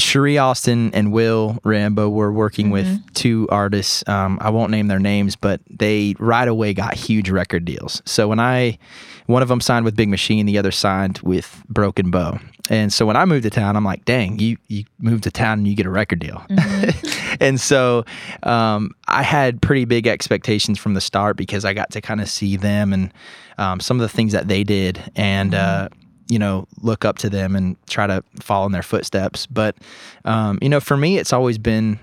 Cherie 0.00 0.38
Austin 0.38 0.90
and 0.94 1.12
Will 1.12 1.58
Rambo 1.64 2.08
were 2.08 2.32
working 2.32 2.70
with 2.70 3.14
two 3.14 3.46
artists. 3.50 4.06
Um, 4.08 4.38
I 4.40 4.50
won't 4.50 4.70
name 4.70 4.88
their 4.88 4.98
names, 4.98 5.36
but 5.36 5.60
they 5.68 6.14
right 6.18 6.48
away 6.48 6.74
got 6.74 6.94
huge 6.94 7.30
record 7.30 7.64
deals. 7.64 8.02
So 8.04 8.28
when 8.28 8.40
I, 8.40 8.78
one 9.26 9.42
of 9.42 9.48
them 9.48 9.60
signed 9.60 9.84
with 9.84 9.96
Big 9.96 10.08
Machine, 10.08 10.46
the 10.46 10.58
other 10.58 10.70
signed 10.70 11.18
with 11.22 11.62
Broken 11.68 12.10
Bow. 12.10 12.38
And 12.68 12.92
so 12.92 13.04
when 13.04 13.16
I 13.16 13.24
moved 13.24 13.42
to 13.42 13.50
town, 13.50 13.76
I'm 13.76 13.84
like, 13.84 14.04
dang, 14.04 14.38
you 14.38 14.56
you 14.68 14.84
moved 15.00 15.24
to 15.24 15.30
town 15.30 15.58
and 15.58 15.68
you 15.68 15.74
get 15.74 15.86
a 15.86 15.90
record 15.90 16.20
deal. 16.20 16.46
and 17.40 17.60
so 17.60 18.04
um, 18.44 18.92
I 19.08 19.24
had 19.24 19.60
pretty 19.60 19.84
big 19.84 20.06
expectations 20.06 20.78
from 20.78 20.94
the 20.94 21.00
start 21.00 21.36
because 21.36 21.64
I 21.64 21.74
got 21.74 21.90
to 21.90 22.00
kind 22.00 22.20
of 22.20 22.28
see 22.28 22.56
them 22.56 22.92
and 22.92 23.12
um, 23.58 23.80
some 23.80 23.96
of 23.96 24.02
the 24.02 24.08
things 24.08 24.32
that 24.32 24.46
they 24.46 24.62
did 24.62 25.02
and 25.16 25.52
uh, 25.52 25.88
you 26.30 26.38
know 26.38 26.66
look 26.80 27.04
up 27.04 27.18
to 27.18 27.28
them 27.28 27.54
and 27.56 27.76
try 27.88 28.06
to 28.06 28.22
follow 28.40 28.64
in 28.66 28.72
their 28.72 28.82
footsteps. 28.82 29.46
But 29.46 29.76
um, 30.24 30.58
you 30.62 30.68
know, 30.70 30.80
for 30.80 30.96
me, 30.96 31.18
it's 31.18 31.32
always 31.32 31.58
been 31.58 31.98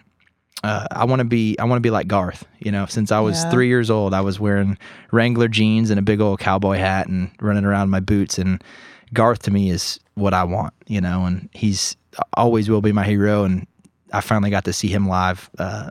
uh, 0.64 0.86
I 0.92 1.06
want 1.06 1.20
to 1.20 1.26
be 1.26 1.58
I 1.60 1.64
want 1.66 1.78
to 1.78 1.82
be 1.82 1.90
like 1.92 2.08
Garth. 2.08 2.46
You 2.60 2.72
know, 2.72 2.86
since 2.88 3.12
I 3.12 3.20
was 3.20 3.44
Yeah. 3.44 3.52
three 3.52 3.68
years 3.68 3.90
old, 3.90 4.14
I 4.14 4.22
was 4.22 4.40
wearing 4.40 4.78
Wrangler 5.12 5.48
jeans 5.48 5.90
and 5.90 5.98
a 6.00 6.04
big 6.04 6.20
old 6.22 6.40
cowboy 6.40 6.78
hat 6.78 7.08
and 7.08 7.32
running 7.42 7.66
around 7.66 7.84
in 7.86 7.90
my 7.90 8.00
boots. 8.00 8.38
And 8.38 8.64
Garth 9.14 9.44
to 9.44 9.52
me 9.52 9.70
is 9.70 10.00
what 10.16 10.34
I 10.34 10.44
want. 10.44 10.74
You 10.88 11.00
know, 11.02 11.26
and 11.26 11.48
he's 11.54 11.96
always 12.36 12.70
will 12.70 12.82
be 12.82 12.92
my 12.92 13.06
hero. 13.06 13.44
And 13.44 13.66
I 14.14 14.22
finally 14.22 14.50
got 14.50 14.66
to 14.66 14.74
see 14.74 14.88
him 14.88 15.08
live 15.08 15.50
uh, 15.60 15.90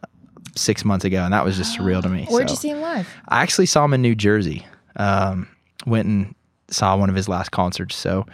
six 0.57 0.85
months 0.85 1.05
ago, 1.05 1.22
and 1.22 1.33
that 1.33 1.44
was 1.44 1.57
just 1.57 1.79
surreal 1.79 2.03
to 2.03 2.09
me. 2.09 2.27
Where'd 2.29 2.49
So- 2.49 2.55
you 2.55 2.57
see 2.59 2.70
him 2.70 2.81
live? 2.81 3.09
I 3.29 3.42
actually 3.42 3.66
saw 3.66 3.85
him 3.85 3.94
in 3.94 4.03
New 4.03 4.14
Jersey. 4.14 4.66
Um, 4.96 5.46
went 5.87 6.09
and 6.09 6.35
saw 6.70 6.96
one 6.96 7.09
of 7.09 7.16
his 7.16 7.29
last 7.29 7.50
concerts. 7.50 7.96
So 7.96 8.26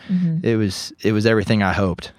it 0.43 0.57
was 0.57 0.93
it 1.03 1.13
was 1.13 1.27
everything 1.27 1.63
I 1.63 1.73
hoped. 1.73 2.13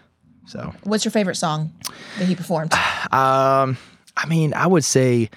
So 0.46 0.74
What's 0.84 1.06
your 1.06 1.12
favorite 1.12 1.36
song 1.36 1.72
that 2.20 2.28
he 2.28 2.36
performed? 2.36 2.74
um, 3.12 3.78
I 4.18 4.26
mean, 4.28 4.54
I 4.54 4.68
would 4.68 4.84
say 4.84 5.30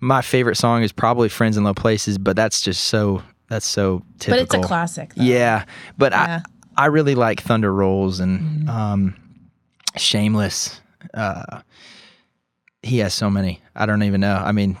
my 0.00 0.20
favorite 0.22 0.56
song 0.56 0.82
is 0.82 0.92
probably 0.92 1.28
"Friends 1.28 1.56
in 1.56 1.64
Low 1.64 1.74
Places," 1.74 2.18
but 2.18 2.36
that's 2.36 2.60
just 2.60 2.84
so 2.84 3.22
that's 3.48 3.66
so 3.66 4.02
typical. 4.18 4.46
but 4.46 4.56
it's 4.56 4.64
a 4.64 4.68
classic. 4.68 5.14
Though. 5.14 5.22
Yeah, 5.24 5.64
but 5.96 6.12
Yeah. 6.12 6.26
Mm-hmm. 6.26 6.46
I 6.76 6.82
I 6.82 6.86
really 6.86 7.14
like 7.16 7.40
Thunder 7.40 7.72
Rolls 7.72 8.20
and 8.20 8.68
um, 8.70 9.16
Shameless. 9.96 10.80
Uh, 11.12 11.60
he 12.82 12.98
has 12.98 13.12
so 13.14 13.28
many. 13.28 13.60
I 13.74 13.86
don't 13.86 14.04
even 14.04 14.20
know. 14.20 14.36
I 14.36 14.52
mean, 14.52 14.78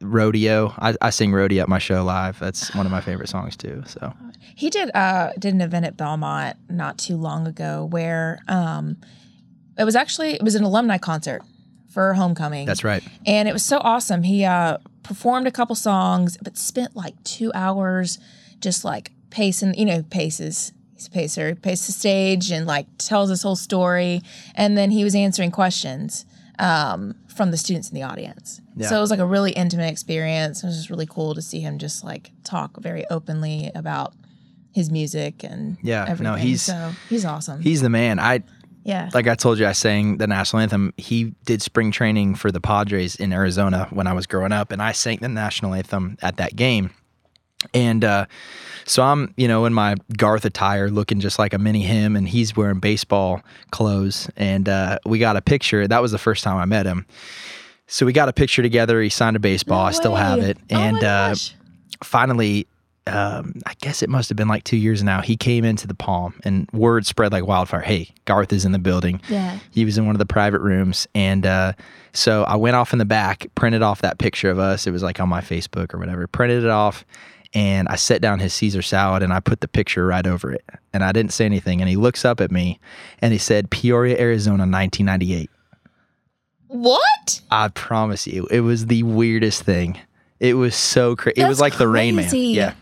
Rodeo. 0.00 0.72
I, 0.78 0.94
I 1.00 1.10
sing 1.10 1.32
Rodeo 1.32 1.62
at 1.62 1.68
my 1.68 1.78
show 1.78 2.04
live. 2.04 2.38
That's 2.38 2.74
one 2.74 2.86
of 2.86 2.92
my 2.92 3.00
favorite 3.08 3.28
songs 3.28 3.56
too. 3.56 3.82
So 3.86 4.12
He 4.54 4.70
did 4.70 4.90
uh 4.94 5.32
did 5.38 5.54
an 5.54 5.60
event 5.60 5.86
at 5.86 5.96
Belmont 5.96 6.56
not 6.68 6.98
too 6.98 7.16
long 7.16 7.46
ago 7.46 7.84
where 7.90 8.38
um 8.48 8.96
it 9.78 9.84
was 9.84 9.96
actually 9.96 10.34
it 10.34 10.42
was 10.42 10.54
an 10.54 10.64
alumni 10.64 10.98
concert 10.98 11.42
for 11.88 12.14
homecoming. 12.14 12.66
that's 12.66 12.84
right. 12.84 13.02
and 13.26 13.48
it 13.48 13.52
was 13.52 13.64
so 13.64 13.78
awesome. 13.78 14.22
He 14.22 14.44
uh, 14.44 14.76
performed 15.02 15.46
a 15.46 15.50
couple 15.50 15.74
songs, 15.74 16.36
but 16.42 16.58
spent 16.58 16.94
like 16.94 17.14
two 17.24 17.50
hours 17.54 18.18
just 18.60 18.84
like 18.84 19.10
pacing, 19.30 19.74
you 19.74 19.84
know, 19.86 20.02
paces. 20.02 20.72
He's 20.94 21.06
a 21.06 21.10
pacer, 21.10 21.54
paced 21.54 21.86
the 21.86 21.92
stage 21.92 22.50
and 22.50 22.66
like 22.66 22.86
tells 22.98 23.30
his 23.30 23.42
whole 23.42 23.56
story. 23.56 24.20
And 24.54 24.76
then 24.76 24.90
he 24.90 25.02
was 25.02 25.14
answering 25.14 25.50
questions 25.50 26.26
um, 26.58 27.14
from 27.38 27.50
the 27.52 27.56
students 27.56 27.88
in 27.88 27.94
the 27.94 28.02
audience. 28.02 28.60
Yeah. 28.76 28.88
So 28.88 28.98
it 28.98 29.00
was 29.00 29.10
like 29.10 29.20
a 29.20 29.24
really 29.26 29.52
intimate 29.52 29.90
experience. 29.90 30.62
It 30.62 30.66
was 30.66 30.76
just 30.76 30.90
really 30.90 31.06
cool 31.06 31.34
to 31.34 31.40
see 31.40 31.60
him 31.60 31.78
just 31.78 32.04
like 32.04 32.32
talk 32.44 32.76
very 32.82 33.06
openly 33.08 33.70
about 33.74 34.12
his 34.74 34.90
music 34.90 35.42
and 35.44 35.78
Yeah, 35.82 36.14
no, 36.20 36.34
he's- 36.34 36.62
so 36.62 36.92
he's 37.08 37.24
awesome. 37.24 37.62
He's 37.62 37.80
the 37.80 37.88
man. 37.88 38.18
I 38.18 38.42
yeah. 38.84 39.08
like 39.14 39.26
I 39.28 39.34
told 39.34 39.58
you, 39.58 39.66
I 39.66 39.72
sang 39.72 40.18
the 40.18 40.26
national 40.26 40.60
anthem. 40.60 40.92
He 40.96 41.34
did 41.46 41.62
spring 41.62 41.90
training 41.90 42.34
for 42.34 42.50
the 42.50 42.60
Padres 42.60 43.16
in 43.16 43.32
Arizona 43.32 43.86
when 43.90 44.06
I 44.06 44.12
was 44.14 44.26
growing 44.26 44.52
up, 44.52 44.72
and 44.72 44.82
I 44.82 44.92
sang 44.92 45.18
the 45.18 45.28
national 45.28 45.74
anthem 45.74 46.16
at 46.22 46.36
that 46.38 46.56
game. 46.56 46.90
And 47.74 48.04
uh, 48.04 48.26
so 48.84 49.02
I'm, 49.02 49.34
you 49.36 49.48
know, 49.48 49.64
in 49.64 49.74
my 49.74 49.96
Garth 50.16 50.44
attire, 50.44 50.90
looking 50.90 51.20
just 51.20 51.38
like 51.38 51.52
a 51.52 51.58
mini 51.58 51.82
him, 51.82 52.14
and 52.14 52.28
he's 52.28 52.56
wearing 52.56 52.78
baseball 52.78 53.42
clothes. 53.70 54.30
And 54.36 54.68
uh, 54.68 54.98
we 55.04 55.18
got 55.18 55.36
a 55.36 55.42
picture. 55.42 55.86
That 55.86 56.00
was 56.00 56.12
the 56.12 56.18
first 56.18 56.44
time 56.44 56.56
I 56.56 56.64
met 56.64 56.86
him. 56.86 57.06
So 57.86 58.06
we 58.06 58.12
got 58.12 58.28
a 58.28 58.32
picture 58.32 58.62
together. 58.62 59.00
He 59.00 59.08
signed 59.08 59.34
a 59.36 59.40
baseball. 59.40 59.84
I 59.84 59.92
still 59.92 60.14
have 60.14 60.40
it. 60.40 60.58
Oh 60.70 60.76
And 60.76 61.02
uh, 61.02 61.34
finally, 62.02 62.66
um, 63.08 63.54
I 63.66 63.72
guess 63.80 64.02
it 64.02 64.10
must 64.10 64.28
have 64.28 64.36
been 64.36 64.48
like 64.48 64.64
two 64.64 64.76
years 64.76 65.02
now. 65.02 65.22
He 65.22 65.36
came 65.36 65.64
into 65.64 65.86
the 65.86 65.94
Palm, 65.94 66.38
and 66.44 66.68
word 66.72 67.06
spread 67.06 67.32
like 67.32 67.46
wildfire. 67.46 67.80
Hey, 67.80 68.10
Garth 68.26 68.52
is 68.52 68.64
in 68.64 68.72
the 68.72 68.78
building. 68.78 69.20
Yeah. 69.28 69.58
He 69.70 69.84
was 69.84 69.98
in 69.98 70.06
one 70.06 70.14
of 70.14 70.18
the 70.18 70.26
private 70.26 70.60
rooms, 70.60 71.08
and 71.14 71.46
uh, 71.46 71.72
so 72.12 72.44
I 72.44 72.56
went 72.56 72.76
off 72.76 72.92
in 72.92 72.98
the 72.98 73.04
back, 73.04 73.46
printed 73.54 73.82
off 73.82 74.02
that 74.02 74.18
picture 74.18 74.50
of 74.50 74.58
us. 74.58 74.86
It 74.86 74.90
was 74.90 75.02
like 75.02 75.20
on 75.20 75.28
my 75.28 75.40
Facebook 75.40 75.94
or 75.94 75.98
whatever. 75.98 76.26
Printed 76.26 76.64
it 76.64 76.70
off, 76.70 77.04
and 77.54 77.88
I 77.88 77.96
set 77.96 78.20
down 78.20 78.40
his 78.40 78.52
Caesar 78.54 78.82
salad, 78.82 79.22
and 79.22 79.32
I 79.32 79.40
put 79.40 79.60
the 79.60 79.68
picture 79.68 80.06
right 80.06 80.26
over 80.26 80.52
it. 80.52 80.64
And 80.92 81.02
I 81.02 81.12
didn't 81.12 81.32
say 81.32 81.44
anything. 81.44 81.80
And 81.80 81.88
he 81.88 81.96
looks 81.96 82.24
up 82.24 82.40
at 82.40 82.50
me, 82.50 82.80
and 83.20 83.32
he 83.32 83.38
said, 83.38 83.70
"Peoria, 83.70 84.18
Arizona, 84.18 84.66
1998." 84.66 85.50
What? 86.68 87.40
I 87.50 87.68
promise 87.68 88.26
you, 88.26 88.46
it 88.50 88.60
was 88.60 88.86
the 88.86 89.02
weirdest 89.02 89.62
thing. 89.62 89.98
It 90.38 90.54
was 90.54 90.76
so 90.76 91.16
crazy. 91.16 91.40
It 91.40 91.48
was 91.48 91.60
like 91.60 91.78
the 91.78 91.88
Rain 91.88 92.14
Man. 92.14 92.30
Yeah, 92.32 92.74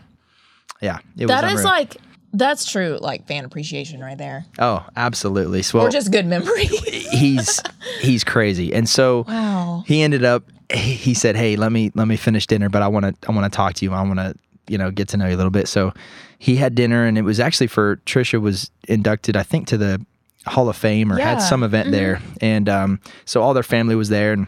yeah. 0.81 0.99
It 1.17 1.27
That 1.27 1.45
is 1.45 1.51
unreal. 1.51 1.65
like 1.65 1.97
that's 2.33 2.69
true 2.69 2.99
like 3.01 3.25
fan 3.25 3.45
appreciation 3.45 4.01
right 4.01 4.17
there. 4.17 4.45
oh, 4.59 4.85
absolutely. 4.95 5.61
So, 5.63 5.79
or 5.79 5.89
just 5.89 6.11
good 6.11 6.25
memory. 6.25 6.65
he's 6.65 7.61
he's 7.99 8.23
crazy, 8.23 8.73
and 8.73 8.87
so 8.87 9.25
wow. 9.27 9.83
he 9.87 10.01
ended 10.01 10.23
up. 10.23 10.43
He 10.69 10.93
he 10.93 11.13
said, 11.13 11.35
"Hey, 11.35 11.55
let 11.55 11.71
me 11.71 11.91
let 11.95 12.07
me 12.07 12.17
finish 12.17 12.45
dinner, 12.45 12.69
but 12.69 12.81
I 12.81 12.89
want 12.89 13.05
to 13.05 13.29
I 13.29 13.33
want 13.33 13.51
to 13.51 13.55
talk 13.55 13.75
to 13.75 13.85
you. 13.85 13.93
I 13.93 14.01
want 14.01 14.19
to 14.19 14.35
you 14.67 14.77
know 14.77 14.91
get 14.91 15.07
to 15.09 15.17
know 15.17 15.27
you 15.27 15.35
a 15.35 15.37
little 15.37 15.51
bit." 15.51 15.67
So 15.67 15.93
he 16.39 16.55
had 16.55 16.75
dinner, 16.75 17.05
and 17.05 17.17
it 17.17 17.23
was 17.23 17.39
actually 17.39 17.67
for 17.67 17.97
Trisha 18.05 18.39
was 18.41 18.71
inducted, 18.87 19.35
I 19.35 19.43
think, 19.43 19.67
to 19.67 19.77
the 19.77 20.05
Hall 20.45 20.69
of 20.69 20.75
Fame 20.77 21.11
or 21.11 21.19
had 21.19 21.39
some 21.39 21.63
event 21.63 21.91
there, 21.91 22.21
and 22.41 22.69
um, 22.69 22.99
so 23.25 23.41
all 23.41 23.53
their 23.53 23.63
family 23.63 23.95
was 23.95 24.09
there, 24.09 24.33
and 24.33 24.47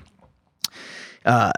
uh, 1.26 1.52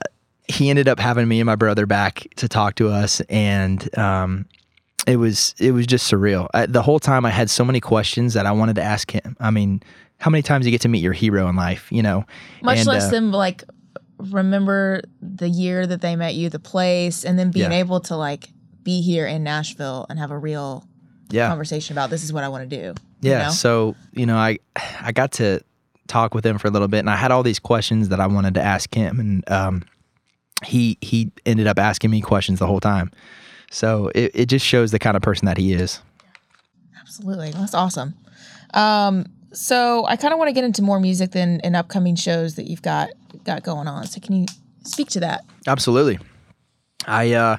he 0.47 0.69
ended 0.69 0.87
up 0.87 0.99
having 0.99 1.27
me 1.27 1.39
and 1.39 1.45
my 1.45 1.55
brother 1.55 1.85
back 1.85 2.27
to 2.37 2.47
talk 2.47 2.75
to 2.75 2.89
us, 2.89 3.21
and 3.29 3.97
um, 3.97 4.45
it 5.07 5.17
was 5.17 5.55
it 5.59 5.71
was 5.71 5.87
just 5.87 6.11
surreal. 6.11 6.47
I, 6.53 6.65
the 6.65 6.81
whole 6.81 6.99
time, 6.99 7.25
I 7.25 7.29
had 7.29 7.49
so 7.49 7.63
many 7.63 7.79
questions 7.79 8.33
that 8.33 8.45
I 8.45 8.51
wanted 8.51 8.75
to 8.75 8.83
ask 8.83 9.11
him. 9.11 9.35
I 9.39 9.51
mean, 9.51 9.81
how 10.21 10.29
many 10.29 10.43
times 10.43 10.65
do 10.65 10.69
you 10.69 10.71
get 10.71 10.81
to 10.81 10.89
meet 10.89 11.01
your 11.01 11.13
hero 11.13 11.47
in 11.47 11.55
life, 11.55 11.91
you 11.91 12.03
know? 12.03 12.25
Much 12.61 12.79
And, 12.79 12.87
less 12.87 13.07
uh, 13.07 13.11
than 13.11 13.31
like 13.31 13.63
remember 14.29 15.01
the 15.21 15.49
year 15.49 15.85
that 15.87 16.01
they 16.01 16.15
met 16.15 16.35
you, 16.35 16.49
the 16.49 16.59
place, 16.59 17.23
and 17.25 17.37
then 17.37 17.51
being 17.51 17.71
Yeah. 17.71 17.79
able 17.79 17.99
to 18.01 18.15
like 18.15 18.49
be 18.83 19.01
here 19.01 19.27
in 19.27 19.43
Nashville 19.43 20.05
and 20.09 20.17
have 20.19 20.31
a 20.31 20.37
real 20.37 20.85
yeah, 21.29 21.47
conversation 21.47 21.93
about 21.93 22.09
this 22.09 22.23
is 22.23 22.33
what 22.33 22.43
I 22.43 22.49
want 22.49 22.69
to 22.69 22.75
do. 22.75 22.93
Yeah. 23.21 23.31
You 23.39 23.43
know? 23.45 23.51
So, 23.51 23.95
you 24.13 24.25
know, 24.25 24.37
I 24.37 24.59
I 25.01 25.11
got 25.11 25.33
to 25.33 25.61
talk 26.07 26.33
with 26.33 26.45
him 26.45 26.57
for 26.57 26.67
a 26.67 26.71
little 26.71 26.87
bit 26.89 26.99
and 26.99 27.09
I 27.09 27.15
had 27.15 27.31
all 27.31 27.43
these 27.43 27.59
questions 27.59 28.09
that 28.09 28.19
I 28.19 28.27
wanted 28.27 28.55
to 28.55 28.61
ask 28.61 28.93
him 28.93 29.19
and 29.19 29.49
um 29.49 29.83
he 30.65 30.97
he 31.01 31.31
ended 31.45 31.67
up 31.67 31.79
asking 31.79 32.11
me 32.11 32.21
questions 32.21 32.59
the 32.59 32.67
whole 32.67 32.79
time. 32.81 33.11
So 33.71 34.11
it, 34.13 34.31
it 34.33 34.45
just 34.47 34.65
shows 34.65 34.91
the 34.91 34.99
kind 34.99 35.15
of 35.15 35.23
person 35.23 35.45
that 35.45 35.57
he 35.57 35.71
is. 35.73 36.01
Absolutely. 36.99 37.51
That's 37.51 37.73
awesome. 37.73 38.13
Um, 38.73 39.25
so 39.53 40.05
I 40.05 40.15
kind 40.15 40.33
of 40.33 40.39
want 40.39 40.49
to 40.49 40.53
get 40.53 40.63
into 40.63 40.81
more 40.81 40.99
music 40.99 41.31
than 41.31 41.59
in 41.61 41.75
upcoming 41.75 42.15
shows 42.15 42.55
that 42.55 42.67
you've 42.67 42.81
got 42.81 43.09
got 43.43 43.63
going 43.63 43.87
on. 43.87 44.07
So 44.07 44.19
can 44.19 44.35
you 44.35 44.45
speak 44.83 45.09
to 45.09 45.19
that? 45.21 45.43
Absolutely. 45.67 46.19
I 47.05 47.33
uh 47.33 47.57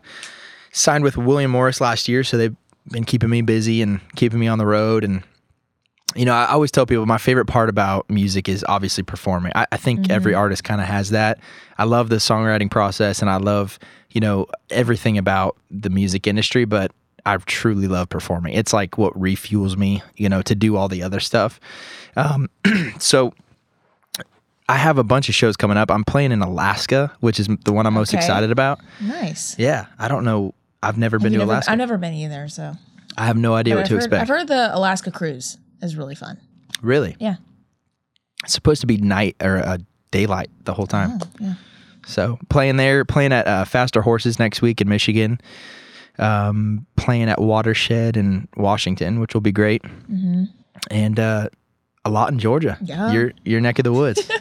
signed 0.72 1.05
with 1.05 1.16
William 1.16 1.50
Morris 1.50 1.81
last 1.81 2.09
year, 2.09 2.24
so 2.24 2.38
they've 2.38 2.57
been 2.90 3.05
keeping 3.05 3.31
me 3.31 3.42
busy 3.42 3.83
and 3.83 4.00
keeping 4.16 4.38
me 4.38 4.48
on 4.48 4.59
the 4.59 4.66
road 4.66 5.05
and 5.05 5.22
you 6.14 6.26
know, 6.26 6.35
I 6.35 6.46
always 6.48 6.70
tell 6.70 6.85
people 6.85 7.07
my 7.07 7.18
favorite 7.18 7.46
part 7.46 7.70
about 7.70 8.09
music 8.11 8.46
is 8.48 8.64
obviously 8.68 9.02
performing. 9.02 9.52
I, 9.55 9.66
I 9.72 9.76
think 9.78 10.11
every 10.11 10.35
artist 10.35 10.62
kind 10.62 10.81
of 10.81 10.87
has 10.87 11.11
that. 11.11 11.38
I 11.78 11.85
love 11.85 12.11
the 12.11 12.16
songwriting 12.16 12.70
process 12.70 13.22
and 13.22 13.31
I 13.31 13.37
love, 13.38 13.78
you 14.11 14.20
know, 14.20 14.46
everything 14.68 15.16
about 15.16 15.57
the 15.70 15.88
music 15.88 16.26
industry, 16.26 16.66
but 16.66 16.92
I 17.24 17.37
truly 17.38 17.87
love 17.88 18.08
performing. 18.08 18.54
It's 18.54 18.72
like 18.72 18.98
what 18.98 19.14
refuels 19.14 19.76
me, 19.76 20.02
you 20.16 20.28
know, 20.28 20.42
to 20.42 20.54
do 20.54 20.76
all 20.76 20.88
the 20.88 21.02
other 21.02 21.20
stuff. 21.20 21.61
Um, 22.16 22.48
so 22.98 23.32
I 24.68 24.76
have 24.76 24.98
a 24.98 25.04
bunch 25.04 25.28
of 25.28 25.35
shows 25.35 25.56
coming 25.56 25.76
up. 25.76 25.90
I'm 25.90 26.04
playing 26.04 26.32
in 26.32 26.40
Alaska, 26.42 27.12
which 27.20 27.38
is 27.38 27.48
the 27.64 27.72
one 27.72 27.87
I'm 27.87 27.94
most 27.94 28.11
Okay. 28.11 28.18
excited 28.18 28.50
about. 28.50 28.80
Nice. 29.00 29.58
Yeah, 29.58 29.87
I 29.98 30.08
don't 30.08 30.24
know. 30.24 30.54
I've 30.82 30.98
never 30.98 31.18
been 31.18 31.26
Have 31.26 31.32
you 31.32 31.38
to 31.38 31.44
never- 31.44 31.52
Alaska. 31.52 31.72
I've 31.72 31.78
never 31.78 31.98
been 31.98 32.14
either, 32.14 32.48
so 32.48 32.72
I 33.16 33.26
have 33.26 33.37
no 33.37 33.54
idea 33.54 33.74
But 33.74 33.78
what 33.78 33.82
I've 33.85 33.88
to 33.88 33.94
heard, 33.94 34.02
expect. 34.04 34.22
I've 34.22 34.28
heard 34.28 34.48
the 34.48 34.76
Alaska 34.76 35.11
cruise 35.11 35.58
is 35.80 35.96
really 35.96 36.14
fun. 36.14 36.38
really? 36.80 37.16
Yeah. 37.20 37.37
It's 38.44 38.52
supposed 38.54 38.80
to 38.80 38.87
be 38.88 38.96
night 38.96 39.37
or 39.40 39.58
uh, 39.58 39.78
daylight 40.11 40.50
the 40.64 40.74
whole 40.74 40.87
time. 40.88 41.18
Oh, 41.22 41.28
yeah. 41.38 41.54
So 42.04 42.38
playing 42.48 42.76
there, 42.78 43.04
playing 43.04 43.32
at 43.32 43.46
uh, 43.46 43.64
Faster 43.64 44.02
Horses 44.02 44.40
next 44.40 44.61
week 44.62 44.80
in 44.80 44.88
Michigan, 44.88 45.40
um, 46.18 46.87
playing 46.96 47.29
at 47.29 47.40
Watershed 47.40 48.16
in 48.16 48.48
Washington, 48.57 49.20
which 49.20 49.35
will 49.35 49.40
be 49.40 49.53
great, 49.53 49.83
and 50.90 51.18
uh, 51.18 51.48
a 52.05 52.11
lot 52.11 52.31
in 52.33 52.38
Georgia. 52.38 52.77
Mm-hmm. 52.81 52.85
Yeah. 52.87 53.12
your 53.12 53.33
your 53.44 53.61
neck 53.61 53.79
of 53.79 53.85
the 53.85 53.92
woods. 53.92 54.31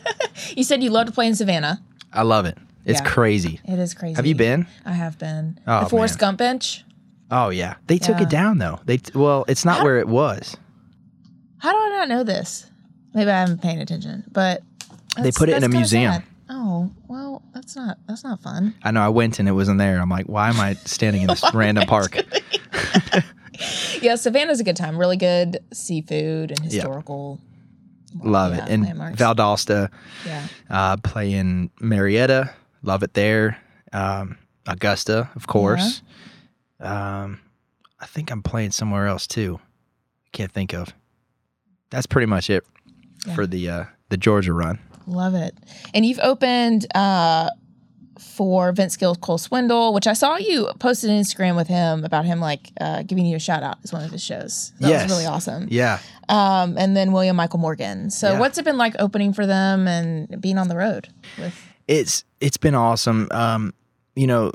You 0.55 0.63
said 0.63 0.81
you 0.81 0.89
love 0.89 1.05
to 1.05 1.11
play 1.11 1.27
in 1.27 1.35
Savannah. 1.35 1.81
I 2.11 2.23
love 2.23 2.45
it. 2.45 2.57
It's 2.83 2.99
Yeah. 2.99 3.07
crazy. 3.07 3.59
It 3.65 3.77
is 3.77 3.93
crazy. 3.93 4.15
Have 4.15 4.25
you 4.25 4.33
been? 4.33 4.65
I 4.85 4.93
have 4.93 5.19
been. 5.19 5.59
Oh, 5.67 5.83
the 5.83 5.89
Forrest 5.89 6.15
man. 6.15 6.19
Gump 6.29 6.37
bench. 6.39 6.83
Oh 7.29 7.49
yeah, 7.49 7.75
they 7.87 7.97
took 7.99 8.19
it 8.19 8.29
down 8.29 8.57
though. 8.57 8.79
They 8.85 8.97
t- 8.97 9.11
well, 9.13 9.45
it's 9.47 9.63
not 9.65 9.83
where 9.83 9.99
it 9.99 10.07
was. 10.07 10.57
How 11.59 11.71
do 11.73 11.77
I 11.77 11.89
not 11.99 12.09
know 12.09 12.23
this? 12.23 12.65
Maybe 13.13 13.29
I 13.29 13.39
haven't 13.39 13.61
paying 13.61 13.79
attention, 13.79 14.23
but 14.31 14.63
They 15.21 15.31
put 15.31 15.47
it 15.49 15.57
in 15.57 15.63
a 15.63 15.69
museum. 15.69 16.13
sad. 16.13 16.23
Oh 16.49 16.89
well, 17.07 17.20
that's 17.73 17.87
not 17.87 17.97
that's 18.07 18.23
not 18.23 18.41
fun. 18.41 18.75
I 18.83 18.91
know. 18.91 19.01
I 19.01 19.09
went 19.09 19.39
and 19.39 19.47
it 19.47 19.53
wasn't 19.53 19.77
there. 19.77 19.99
I'm 20.01 20.09
like, 20.09 20.25
why 20.27 20.49
am 20.49 20.59
I 20.59 20.73
standing 20.73 21.21
in 21.21 21.27
this 21.27 21.43
random 21.53 21.85
park? 21.87 22.17
Yeah, 24.01 24.15
Savannah's 24.15 24.59
a 24.59 24.63
good 24.63 24.75
time. 24.77 24.97
Really 24.97 25.17
good 25.17 25.59
seafood 25.71 26.49
and 26.49 26.59
historical. 26.61 27.39
Love 28.23 28.55
Yeah, 28.55 28.63
it. 28.65 28.69
And 28.71 28.83
landmarks. 28.83 29.21
Valdosta, 29.21 29.89
Yeah. 30.25 30.47
uh, 30.67 30.97
playing 30.97 31.69
Marietta. 31.79 32.51
Love 32.81 33.03
it 33.03 33.13
there. 33.13 33.59
Um, 33.93 34.39
Augusta, 34.65 35.29
of 35.35 35.45
course. 35.45 36.01
Um, 36.79 37.39
I 37.99 38.07
think 38.07 38.31
I'm 38.31 38.41
playing 38.41 38.71
somewhere 38.71 39.05
else 39.05 39.27
too. 39.27 39.59
Can't 40.31 40.51
think 40.51 40.73
of. 40.73 40.95
That's 41.91 42.07
pretty 42.07 42.25
much 42.25 42.49
it 42.49 42.65
Yeah. 43.27 43.35
for 43.35 43.45
the 43.45 43.69
uh, 43.69 43.83
the 44.09 44.17
Georgia 44.17 44.53
run. 44.53 44.79
Love 45.05 45.35
it. 45.35 45.55
And 45.93 46.03
you've 46.03 46.19
opened 46.23 46.87
uh, 46.95 47.51
for 48.21 48.71
Vince 48.71 48.95
Gill 48.97 49.15
Cole 49.15 49.37
Swindle, 49.37 49.93
which 49.93 50.07
I 50.07 50.13
saw 50.13 50.37
you 50.37 50.69
posted 50.79 51.09
on 51.09 51.17
Instagram 51.17 51.55
with 51.55 51.67
him 51.67 52.05
about 52.05 52.25
him 52.25 52.39
like 52.39 52.71
uh, 52.79 53.03
giving 53.03 53.25
you 53.25 53.35
a 53.35 53.39
shout 53.39 53.63
out 53.63 53.77
as 53.83 53.91
one 53.91 54.03
of 54.03 54.11
his 54.11 54.23
shows. 54.23 54.71
That 54.79 54.89
Yes. 54.89 55.03
was 55.03 55.11
really 55.11 55.25
awesome. 55.25 55.67
Yeah. 55.69 55.99
Um, 56.29 56.77
and 56.77 56.95
then 56.95 57.11
William 57.11 57.35
Michael 57.35 57.59
Morgan. 57.59 58.09
So 58.09 58.33
Yeah. 58.33 58.39
what's 58.39 58.57
it 58.57 58.65
been 58.65 58.77
like 58.77 58.95
opening 58.99 59.33
for 59.33 59.45
them 59.45 59.87
and 59.87 60.39
being 60.41 60.57
on 60.57 60.67
the 60.67 60.75
road 60.77 61.09
with? 61.37 61.53
it's 61.87 62.23
it's 62.39 62.57
been 62.57 62.75
awesome. 62.75 63.27
Um, 63.31 63.73
you 64.15 64.27
know, 64.27 64.51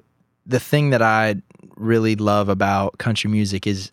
the 0.46 0.60
thing 0.60 0.90
that 0.90 1.02
I 1.02 1.36
really 1.76 2.16
love 2.16 2.48
about 2.48 2.98
country 2.98 3.28
music 3.30 3.66
is 3.66 3.90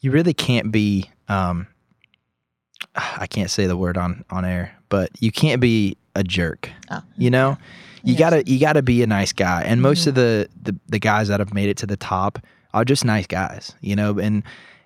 you 0.00 0.10
really 0.12 0.34
can't 0.34 0.70
be 0.70 1.10
um 1.28 1.66
I 2.94 3.26
can't 3.26 3.50
say 3.50 3.66
the 3.66 3.76
word 3.76 3.96
on 3.96 4.24
on 4.30 4.44
air, 4.44 4.76
but 4.88 5.10
you 5.20 5.32
can't 5.32 5.60
be 5.60 5.96
a 6.14 6.22
jerk. 6.24 6.70
Oh. 6.90 7.02
You 7.16 7.30
know? 7.30 7.56
You 8.02 8.14
Yes. 8.14 8.18
gotta 8.18 8.42
you 8.46 8.58
gotta 8.60 8.82
be 8.82 9.02
a 9.02 9.06
nice 9.06 9.32
guy. 9.32 9.62
And 9.62 9.82
most 9.82 10.00
Mm-hmm. 10.00 10.08
of 10.10 10.14
the, 10.16 10.48
the 10.62 10.76
the 10.88 10.98
guys 10.98 11.28
that 11.28 11.40
have 11.40 11.52
made 11.54 11.68
it 11.68 11.76
to 11.78 11.86
the 11.86 11.96
top 11.96 12.38
are 12.72 12.84
just 12.84 13.04
nice 13.04 13.26
guys, 13.26 13.72
you 13.80 13.96
know, 13.96 14.18
and 14.18 14.42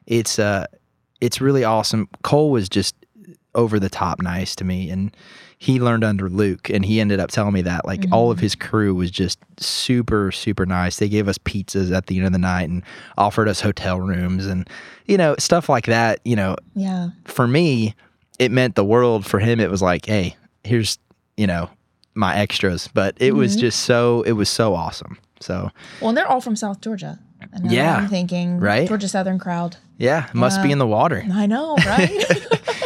it's 0.07 0.39
uh 0.39 0.67
it's 1.21 1.41
really 1.41 1.65
awesome. 1.65 2.09
Cole 2.23 2.51
was 2.51 2.69
just 2.69 2.95
over 3.55 3.79
the 3.79 3.89
top 3.89 4.21
nice 4.21 4.57
to 4.57 4.65
me 4.65 4.91
and 4.91 5.17
he 5.59 5.79
learned 5.81 6.03
under 6.05 6.29
Luke 6.29 6.69
and 6.71 6.85
he 6.85 7.01
ended 7.01 7.21
up 7.21 7.31
telling 7.31 7.55
me 7.55 7.63
that 7.63 7.87
like 7.87 8.05
all 8.11 8.25
Mm-hmm. 8.27 8.33
of 8.33 8.41
his 8.41 8.55
crew 8.55 8.95
was 8.95 9.11
just 9.11 9.39
super 9.59 10.33
super 10.33 10.67
nice. 10.67 10.97
They 10.97 11.09
gave 11.09 11.29
us 11.29 11.39
pizzas 11.39 11.95
at 11.95 12.07
the 12.07 12.17
end 12.19 12.27
of 12.27 12.33
the 12.33 12.39
night 12.39 12.69
and 12.69 12.83
offered 13.17 13.49
us 13.49 13.61
hotel 13.61 14.01
rooms 14.01 14.47
and 14.47 14.69
you 15.07 15.17
know 15.17 15.37
stuff 15.39 15.69
like 15.69 15.87
that, 15.87 16.21
you 16.25 16.35
know, 16.37 16.57
Yeah. 16.75 17.11
for 17.27 17.47
me 17.47 17.95
it 18.41 18.51
meant 18.51 18.75
the 18.75 18.85
world 18.85 19.25
for 19.25 19.39
him 19.39 19.61
it 19.61 19.71
was 19.71 19.81
like, 19.81 20.07
hey, 20.07 20.37
here's, 20.65 20.99
you 21.37 21.47
know, 21.47 21.71
my 22.15 22.37
extras, 22.37 22.89
but 22.95 23.17
it 23.19 23.35
was 23.35 23.53
Mm-hmm. 23.53 23.61
just 23.61 23.81
so 23.81 24.23
it 24.23 24.33
was 24.33 24.49
so 24.49 24.75
awesome. 24.75 25.19
So, 25.41 25.71
Well, 26.01 26.11
and 26.11 26.17
they're 26.19 26.27
all 26.29 26.41
from 26.41 26.57
South 26.57 26.81
Georgia. 26.81 27.19
And 27.53 27.71
Yeah. 27.71 27.97
I'm 27.97 28.09
thinking, 28.09 28.59
Right? 28.61 28.89
Georgia 28.89 29.09
Southern 29.09 29.39
crowd. 29.39 29.77
yeah, 29.99 30.29
must 30.33 30.63
be 30.63 30.71
in 30.73 30.79
the 30.79 30.87
water. 30.87 31.25
I 31.33 31.47
know, 31.47 31.77
right? 31.87 32.25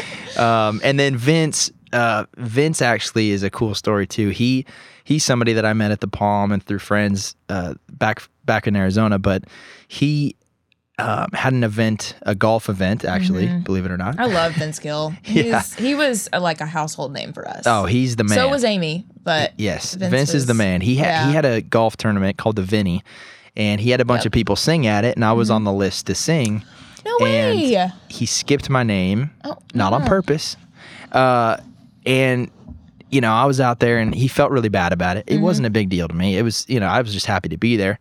Um, 0.38 0.81
and 0.85 1.01
then 1.01 1.17
Vince, 1.17 1.69
uh, 1.93 2.25
Vince 2.37 2.81
actually 2.81 3.31
is 3.31 3.43
a 3.43 3.51
cool 3.51 3.75
story 3.75 4.07
too. 4.07 4.29
He 4.29 4.67
he's 5.03 5.25
somebody 5.25 5.53
that 5.55 5.64
I 5.64 5.73
met 5.73 5.91
at 5.91 6.01
the 6.01 6.07
Palm 6.07 6.53
and 6.53 6.62
through 6.62 6.79
friends 6.79 7.35
uh, 7.49 7.75
back 7.91 8.23
back 8.45 8.69
in 8.69 8.77
Arizona, 8.77 9.19
but 9.19 9.43
he 9.88 10.37
um, 10.99 11.29
had 11.33 11.53
an 11.53 11.63
event, 11.65 12.15
a 12.23 12.35
golf 12.35 12.69
event, 12.69 13.05
actually, 13.05 13.47
believe 13.61 13.85
it 13.85 13.91
or 13.93 13.97
not. 13.97 14.13
Mm-hmm. 14.17 14.21
I 14.21 14.27
love 14.27 14.53
Vince 14.55 14.79
Gill. 14.81 15.11
He's, 15.23 15.45
Yeah. 15.47 15.63
He 15.79 15.95
was 15.95 16.29
uh, 16.33 16.41
like 16.41 16.61
a 16.61 16.67
household 16.67 17.13
name 17.13 17.33
for 17.33 17.47
us. 17.49 17.63
oh, 17.67 17.85
he's 17.87 18.17
the 18.17 18.25
man. 18.25 18.37
So 18.37 18.49
was 18.49 18.65
Amy, 18.65 19.07
but 19.23 19.53
Yes, 19.59 19.95
Vince 19.95 20.11
Vince, 20.11 20.35
is 20.35 20.47
the 20.47 20.55
man. 20.55 20.81
He 20.81 20.97
had 20.97 21.07
yeah. 21.07 21.27
he 21.29 21.35
had 21.35 21.45
a 21.45 21.61
golf 21.63 21.97
tournament 21.97 22.37
called 22.37 22.57
the 22.57 22.63
Vinny, 22.63 23.03
and 23.57 23.81
he 23.81 23.91
had 23.91 24.01
a 24.01 24.05
bunch 24.05 24.21
Yep. 24.21 24.23
Mm-hmm. 24.23 24.29
of 24.29 24.33
people 24.33 24.57
sing 24.57 24.87
at 24.87 25.05
it, 25.05 25.15
and 25.17 25.25
I 25.25 25.33
was 25.33 25.51
on 25.51 25.65
the 25.65 25.73
list 25.73 26.07
to 26.07 26.15
sing. 26.15 26.65
no 27.05 27.17
way. 27.21 27.75
And 27.77 27.93
he 28.09 28.27
skipped 28.27 28.69
my 28.69 28.83
name, 28.83 29.31
Oh, 29.45 29.57
not 29.75 29.93
on 29.93 30.05
purpose. 30.05 30.57
Uh, 31.13 31.59
and 32.07 32.51
you 33.11 33.21
know, 33.23 33.33
I 33.33 33.47
was 33.47 33.59
out 33.61 33.81
there, 33.81 33.99
and 33.99 34.15
he 34.15 34.29
felt 34.29 34.51
really 34.51 34.69
bad 34.69 34.93
about 34.93 35.17
it. 35.17 35.25
It 35.27 35.35
Mm-hmm. 35.35 35.43
wasn't 35.45 35.67
a 35.67 35.71
big 35.71 35.89
deal 35.89 36.09
to 36.09 36.15
me. 36.15 36.37
It 36.37 36.43
was, 36.43 36.67
you 36.69 36.79
know, 36.81 36.89
I 36.89 37.01
was 37.01 37.13
just 37.15 37.25
happy 37.27 37.49
to 37.51 37.57
be 37.57 37.77
there. 37.77 37.99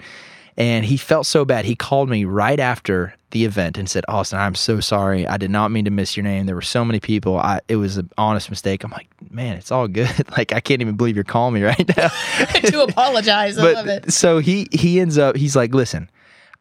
And 0.57 0.85
he 0.85 0.97
felt 0.97 1.27
so 1.27 1.45
bad. 1.45 1.65
He 1.65 1.75
called 1.75 2.09
me 2.09 2.25
right 2.25 2.59
after 2.59 3.13
the 3.31 3.45
event 3.45 3.77
and 3.77 3.87
said, 3.87 4.03
"Austin, 4.07 4.39
I'm 4.39 4.55
so 4.55 4.79
sorry. 4.79 5.27
I 5.27 5.37
did 5.37 5.51
not 5.51 5.69
mean 5.69 5.85
to 5.85 5.91
miss 5.91 6.17
your 6.17 6.23
name. 6.23 6.45
There 6.47 6.55
were 6.55 6.61
so 6.63 6.83
many 6.83 6.99
people. 6.99 7.37
I, 7.37 7.59
it 7.67 7.75
was 7.75 7.97
an 7.97 8.09
honest 8.17 8.49
mistake." 8.49 8.83
I'm 8.83 8.89
like, 8.91 9.07
"Man, 9.29 9.57
it's 9.57 9.71
all 9.71 9.87
good. 9.87 10.09
like, 10.37 10.53
I 10.53 10.59
can't 10.59 10.81
even 10.81 10.95
believe 10.95 11.15
you're 11.15 11.23
calling 11.23 11.53
me 11.53 11.63
right 11.63 11.87
now." 11.97 12.07
to 12.53 12.83
apologize. 12.83 13.57
I 13.57 13.73
love 13.73 13.87
it. 13.87 14.11
so 14.11 14.39
he 14.39 14.67
he 14.71 14.99
ends 14.99 15.17
up 15.17 15.35
he's 15.35 15.55
like, 15.55 15.73
listen, 15.75 16.09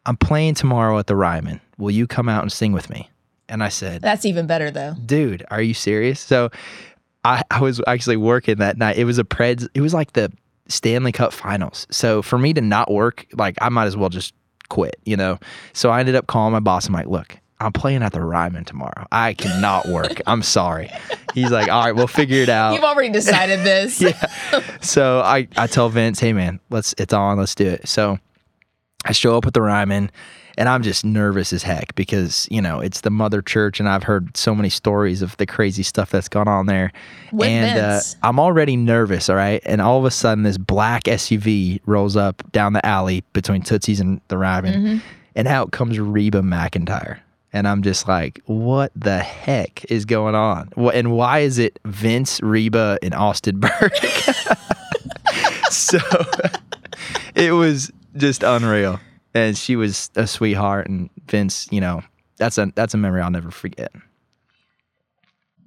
I'm 0.05 0.17
playing 0.17 0.53
tomorrow 0.53 0.99
at 0.99 1.07
the 1.07 1.15
Ryman. 1.15 1.59
Will 1.77 1.91
you 1.91 2.05
come 2.05 2.29
out 2.29 2.43
and 2.43 2.51
sing 2.51 2.73
with 2.73 2.89
me? 2.89 3.09
And 3.49 3.63
I 3.63 3.69
said, 3.69 4.01
That's 4.01 4.25
even 4.25 4.45
better 4.45 4.69
though. 4.71 4.93
dude, 5.05 5.45
are 5.49 5.61
you 5.61 5.73
serious? 5.73 6.19
So 6.19 6.49
I, 7.23 7.43
I 7.49 7.61
was 7.61 7.81
actually 7.87 8.17
working 8.17 8.57
that 8.57 8.77
night. 8.77 8.97
It 8.97 9.05
was 9.05 9.19
a 9.19 9.23
Preds. 9.23 9.67
It 9.73 9.81
was 9.81 9.93
like 9.93 10.13
the 10.13 10.31
Stanley 10.69 11.11
Cup 11.11 11.33
Finals. 11.33 11.87
So 11.89 12.21
for 12.21 12.37
me 12.37 12.53
to 12.53 12.61
not 12.61 12.91
work, 12.91 13.25
like 13.33 13.55
I 13.61 13.69
might 13.69 13.85
as 13.85 13.97
well 13.97 14.09
just 14.09 14.33
quit, 14.69 14.97
you 15.05 15.17
know. 15.17 15.39
So 15.73 15.89
I 15.89 15.99
ended 15.99 16.15
up 16.15 16.27
calling 16.27 16.53
my 16.53 16.59
boss. 16.59 16.87
I'm 16.87 16.93
like, 16.93 17.07
look, 17.07 17.37
I'm 17.59 17.73
playing 17.73 18.03
at 18.03 18.13
the 18.13 18.21
Ryman 18.21 18.65
tomorrow. 18.65 19.07
I 19.11 19.33
cannot 19.33 19.87
work. 19.87 20.21
I'm 20.27 20.43
sorry. 20.43 20.91
He's 21.33 21.51
like, 21.51 21.69
all 21.69 21.83
right, 21.83 21.95
we'll 21.95 22.07
figure 22.07 22.41
it 22.41 22.49
out. 22.49 22.73
You've 22.73 22.83
already 22.83 23.09
decided 23.09 23.61
this. 23.61 24.01
yeah. 24.01 24.61
So 24.81 25.21
I, 25.21 25.47
I 25.57 25.67
tell 25.67 25.89
Vince, 25.89 26.19
hey 26.19 26.33
man, 26.33 26.59
let's 26.69 26.93
it's 26.97 27.13
on, 27.13 27.37
let's 27.37 27.55
do 27.55 27.67
it. 27.67 27.87
So 27.87 28.19
I 29.05 29.11
show 29.11 29.37
up 29.37 29.45
at 29.45 29.53
the 29.53 29.61
Ryman 29.61 30.11
and 30.57 30.67
I'm 30.67 30.81
just 30.81 31.05
nervous 31.05 31.53
as 31.53 31.61
heck 31.61 31.93
because, 31.95 32.47
you 32.49 32.61
know, 32.61 32.79
it's 32.79 33.01
the 33.01 33.11
mother 33.11 33.41
church 33.41 33.79
and 33.79 33.87
I've 33.87 34.03
heard 34.03 34.35
so 34.35 34.55
many 34.55 34.69
stories 34.69 35.21
of 35.21 35.37
the 35.37 35.45
crazy 35.45 35.83
stuff 35.83 36.09
that's 36.09 36.27
gone 36.27 36.47
on 36.47 36.65
there. 36.65 36.91
With 37.31 37.47
and 37.47 37.79
Uh, 37.79 37.99
I'm 38.23 38.39
already 38.39 38.75
nervous, 38.75 39.29
all 39.29 39.35
right? 39.35 39.61
And 39.65 39.81
all 39.81 39.99
of 39.99 40.05
a 40.05 40.11
sudden 40.11 40.43
this 40.43 40.57
black 40.57 41.03
SUV 41.03 41.79
rolls 41.85 42.15
up 42.15 42.43
down 42.51 42.73
the 42.73 42.83
alley 42.85 43.23
between 43.33 43.61
Tootsie's 43.61 43.99
and 43.99 44.19
the 44.29 44.37
Ryman. 44.37 44.73
Mm-hmm. 44.73 44.97
And 45.35 45.47
out 45.47 45.71
comes 45.71 45.99
Reba 45.99 46.41
McEntire. 46.41 47.19
And 47.53 47.67
I'm 47.67 47.83
just 47.83 48.07
like, 48.07 48.41
what 48.45 48.91
the 48.95 49.19
heck 49.19 49.85
is 49.91 50.05
going 50.05 50.35
on? 50.35 50.69
And 50.93 51.11
why 51.11 51.39
is 51.39 51.59
it 51.59 51.79
Vince, 51.85 52.41
Reba, 52.41 52.97
and 53.03 53.13
Austin 53.13 53.59
Burke? 53.61 53.95
so 55.69 55.99
it 57.35 57.51
was 57.51 57.91
just 58.15 58.41
unreal. 58.43 58.99
And 59.37 59.57
she 59.57 59.75
was 59.75 60.09
a 60.15 60.25
sweetheart. 60.25 60.87
And 60.87 61.09
Vince, 61.27 61.67
you 61.71 61.81
know, 61.81 62.01
that's 62.37 62.57
a 62.57 62.71
that's 62.75 62.93
a 62.93 62.97
memory 62.97 63.21
I'll 63.21 63.31
never 63.31 63.51
forget. 63.51 63.91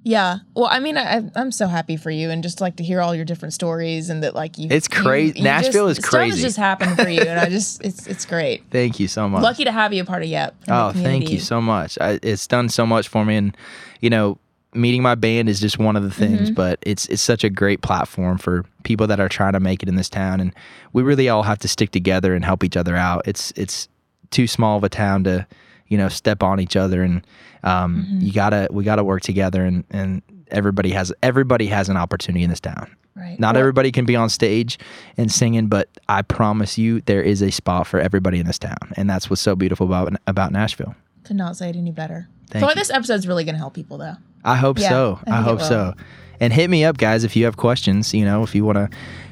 Yeah. 0.03 0.39
Well, 0.55 0.67
I 0.69 0.79
mean, 0.79 0.97
I, 0.97 1.21
I'm 1.35 1.51
so 1.51 1.67
happy 1.67 1.95
for 1.95 2.09
you, 2.09 2.31
and 2.31 2.41
just 2.41 2.59
like 2.59 2.77
to 2.77 2.83
hear 2.83 3.01
all 3.01 3.13
your 3.13 3.25
different 3.25 3.53
stories, 3.53 4.09
and 4.09 4.23
that 4.23 4.33
like 4.33 4.57
you. 4.57 4.67
It's 4.71 4.87
crazy. 4.87 5.39
you 5.39 5.43
Nashville 5.43 5.87
just- 5.89 5.99
is 5.99 6.05
Stuff 6.07 6.21
has 6.21 6.41
just 6.41 6.57
happened 6.57 6.97
for 6.97 7.07
you, 7.07 7.21
and 7.21 7.39
I 7.39 7.49
just 7.49 7.81
it's 7.85 8.07
it's 8.07 8.25
great. 8.25 8.63
Thank 8.71 8.99
you 8.99 9.07
so 9.07 9.29
much. 9.29 9.43
Lucky 9.43 9.63
to 9.63 9.71
have 9.71 9.93
you 9.93 10.01
a 10.01 10.05
part 10.05 10.23
of 10.23 10.29
Yep. 10.29 10.55
Oh, 10.69 10.91
thank 10.91 11.29
you 11.29 11.39
so 11.39 11.61
much. 11.61 11.97
I, 12.01 12.19
it's 12.23 12.47
done 12.47 12.69
so 12.69 12.85
much 12.85 13.09
for 13.09 13.23
me, 13.23 13.35
and 13.35 13.55
you 13.99 14.09
know, 14.09 14.39
meeting 14.73 15.01
my 15.01 15.15
band 15.15 15.49
is 15.49 15.59
just 15.59 15.77
one 15.79 15.95
of 15.95 16.03
the 16.03 16.11
things. 16.11 16.43
Mm-hmm. 16.49 16.53
But 16.53 16.79
it's 16.83 17.05
it's 17.07 17.21
such 17.21 17.43
a 17.43 17.49
great 17.49 17.81
platform 17.81 18.37
for 18.37 18.65
people 18.83 19.07
that 19.07 19.19
are 19.19 19.29
trying 19.29 19.53
to 19.53 19.59
make 19.59 19.83
it 19.83 19.89
in 19.89 19.95
this 19.95 20.09
town, 20.09 20.39
and 20.39 20.53
we 20.93 21.03
really 21.03 21.29
all 21.29 21.43
have 21.43 21.59
to 21.59 21.67
stick 21.67 21.91
together 21.91 22.33
and 22.35 22.43
help 22.45 22.63
each 22.63 22.77
other 22.77 22.95
out. 22.95 23.23
It's 23.27 23.51
it's 23.55 23.87
too 24.29 24.47
small 24.47 24.77
of 24.77 24.83
a 24.83 24.89
town 24.89 25.25
to, 25.25 25.45
you 25.87 25.97
know, 25.97 26.07
step 26.07 26.41
on 26.41 26.59
each 26.59 26.75
other, 26.75 27.03
and 27.03 27.25
um, 27.63 28.05
Mm-hmm. 28.05 28.19
you 28.25 28.33
gotta 28.33 28.67
we 28.71 28.83
gotta 28.83 29.03
work 29.03 29.21
together, 29.21 29.65
and 29.65 29.83
and 29.91 30.21
everybody 30.49 30.91
has 30.91 31.13
everybody 31.21 31.67
has 31.67 31.89
an 31.89 31.97
opportunity 31.97 32.43
in 32.43 32.49
this 32.49 32.59
town. 32.59 32.89
Right. 33.13 33.37
Not 33.39 33.55
Well, 33.55 33.59
everybody 33.59 33.91
can 33.91 34.05
be 34.05 34.15
on 34.15 34.29
stage 34.29 34.79
and 35.17 35.29
singing, 35.29 35.67
but 35.67 35.89
I 36.07 36.21
promise 36.21 36.77
you, 36.77 37.01
there 37.01 37.21
is 37.21 37.41
a 37.41 37.51
spot 37.51 37.85
for 37.85 37.99
everybody 37.99 38.39
in 38.39 38.45
this 38.47 38.57
town, 38.57 38.77
and 38.95 39.09
that's 39.09 39.29
what's 39.29 39.41
so 39.41 39.53
beautiful 39.55 39.85
about 39.85 40.15
about 40.27 40.51
Nashville. 40.53 40.95
Could 41.25 41.35
not 41.35 41.57
say 41.57 41.69
it 41.69 41.75
any 41.75 41.91
better. 41.91 42.29
Thank 42.51 42.63
so 42.63 42.69
you. 42.69 42.75
this 42.75 42.89
episode's 42.91 43.27
really 43.27 43.43
going 43.43 43.55
to 43.55 43.59
help 43.59 43.73
people, 43.73 43.97
though. 43.97 44.15
I 44.43 44.55
hope 44.55 44.79
Yeah, 44.79 44.89
so. 44.89 45.19
I 45.27 45.39
I, 45.39 45.41
hope 45.41 45.61
so. 45.61 45.93
And 46.39 46.51
hit 46.51 46.69
me 46.69 46.83
up, 46.83 46.97
guys, 46.97 47.23
if 47.23 47.35
you 47.35 47.45
have 47.45 47.57
questions. 47.57 48.13
You 48.13 48.25
know, 48.25 48.43
if 48.43 48.53
you 48.55 48.65
want 48.65 48.77
to 48.77 48.89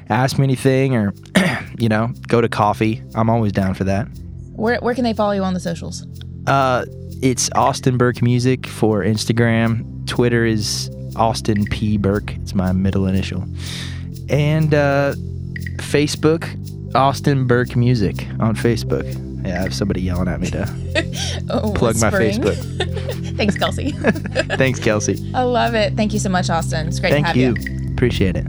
ask 0.08 0.38
me 0.38 0.44
anything 0.44 0.94
or, 0.94 1.12
you 1.78 1.88
know, 1.88 2.12
go 2.28 2.40
to 2.40 2.48
coffee. 2.48 3.02
I'm 3.14 3.28
always 3.30 3.52
down 3.52 3.74
for 3.74 3.84
that. 3.84 4.06
Where 4.52 4.78
where 4.80 4.94
can 4.94 5.04
they 5.04 5.12
follow 5.14 5.32
you 5.32 5.42
on 5.42 5.54
the 5.54 5.60
socials? 5.60 6.06
Uh, 6.46 6.84
it's 7.22 7.50
Austin 7.54 7.96
Burke 7.98 8.22
Music 8.22 8.66
for 8.66 9.02
Instagram. 9.02 10.06
Twitter 10.06 10.44
is 10.44 10.90
Austin 11.16 11.64
P 11.66 11.96
Burke. 11.96 12.34
It's 12.36 12.54
my 12.54 12.72
middle 12.72 13.06
initial. 13.06 13.44
And 14.28 14.72
uh, 14.74 15.14
Facebook, 15.76 16.46
Austin 16.94 17.46
Burke 17.46 17.76
Music 17.76 18.26
on 18.38 18.54
Facebook. 18.54 19.04
Yeah, 19.44 19.58
I 19.60 19.62
have 19.62 19.74
somebody 19.74 20.02
yelling 20.02 20.28
at 20.28 20.40
me 20.40 20.50
to 20.50 20.68
Oh, 21.50 21.72
plug 21.76 21.96
my. 22.00 22.10
Facebook. 22.10 22.56
Thanks, 23.36 23.56
Kelsey. 23.56 23.92
Thanks, 23.92 24.78
Kelsey. 24.80 25.30
I 25.34 25.42
love 25.42 25.74
it. 25.74 25.94
Thank 25.96 26.12
you 26.12 26.18
so 26.18 26.28
much, 26.28 26.50
Austin. 26.50 26.88
It's 26.88 27.00
great 27.00 27.10
to 27.10 27.14
Thank 27.22 27.26
have 27.28 27.36
you. 27.36 27.54
Appreciate 27.92 28.36
it. 28.36 28.46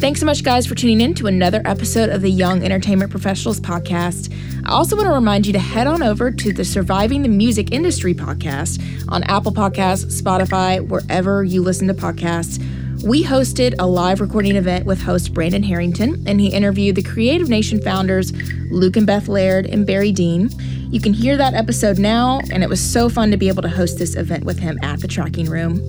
Thanks 0.00 0.20
so 0.20 0.26
much, 0.26 0.42
guys, 0.42 0.66
for 0.66 0.74
tuning 0.74 1.00
in 1.00 1.14
to 1.14 1.26
another 1.28 1.62
episode 1.64 2.10
of 2.10 2.20
the 2.20 2.28
Young 2.30 2.62
Entertainment 2.62 3.10
Professionals 3.10 3.60
podcast. 3.60 4.32
I 4.66 4.70
also 4.72 4.96
want 4.96 5.08
to 5.08 5.14
remind 5.14 5.46
you 5.46 5.52
to 5.54 5.58
head 5.58 5.86
on 5.86 6.02
over 6.02 6.30
to 6.30 6.52
the 6.52 6.64
Surviving 6.64 7.22
the 7.22 7.28
Music 7.28 7.72
Industry 7.72 8.12
podcast 8.14 8.82
on 9.08 9.22
Apple 9.24 9.52
Podcasts, 9.52 10.20
Spotify, 10.20 10.86
wherever 10.86 11.44
you 11.44 11.62
listen 11.62 11.86
to 11.88 11.94
podcasts. 11.94 12.62
We 13.06 13.22
hosted 13.22 13.74
a 13.78 13.86
live 13.86 14.22
recording 14.22 14.56
event 14.56 14.86
with 14.86 15.02
host 15.02 15.34
Brandon 15.34 15.62
Harrington, 15.62 16.24
and 16.26 16.40
he 16.40 16.48
interviewed 16.48 16.96
the 16.96 17.02
Creative 17.02 17.50
Nation 17.50 17.78
founders 17.82 18.32
Luke 18.70 18.96
and 18.96 19.06
Beth 19.06 19.28
Laird 19.28 19.66
and 19.66 19.86
Barry 19.86 20.10
Dean. 20.10 20.48
You 20.90 21.02
can 21.02 21.12
hear 21.12 21.36
that 21.36 21.52
episode 21.52 21.98
now, 21.98 22.40
and 22.50 22.62
it 22.62 22.68
was 22.70 22.80
so 22.80 23.10
fun 23.10 23.30
to 23.30 23.36
be 23.36 23.48
able 23.48 23.60
to 23.60 23.68
host 23.68 23.98
this 23.98 24.16
event 24.16 24.44
with 24.44 24.58
him 24.58 24.78
at 24.82 25.00
the 25.00 25.06
tracking 25.06 25.50
room. 25.50 25.82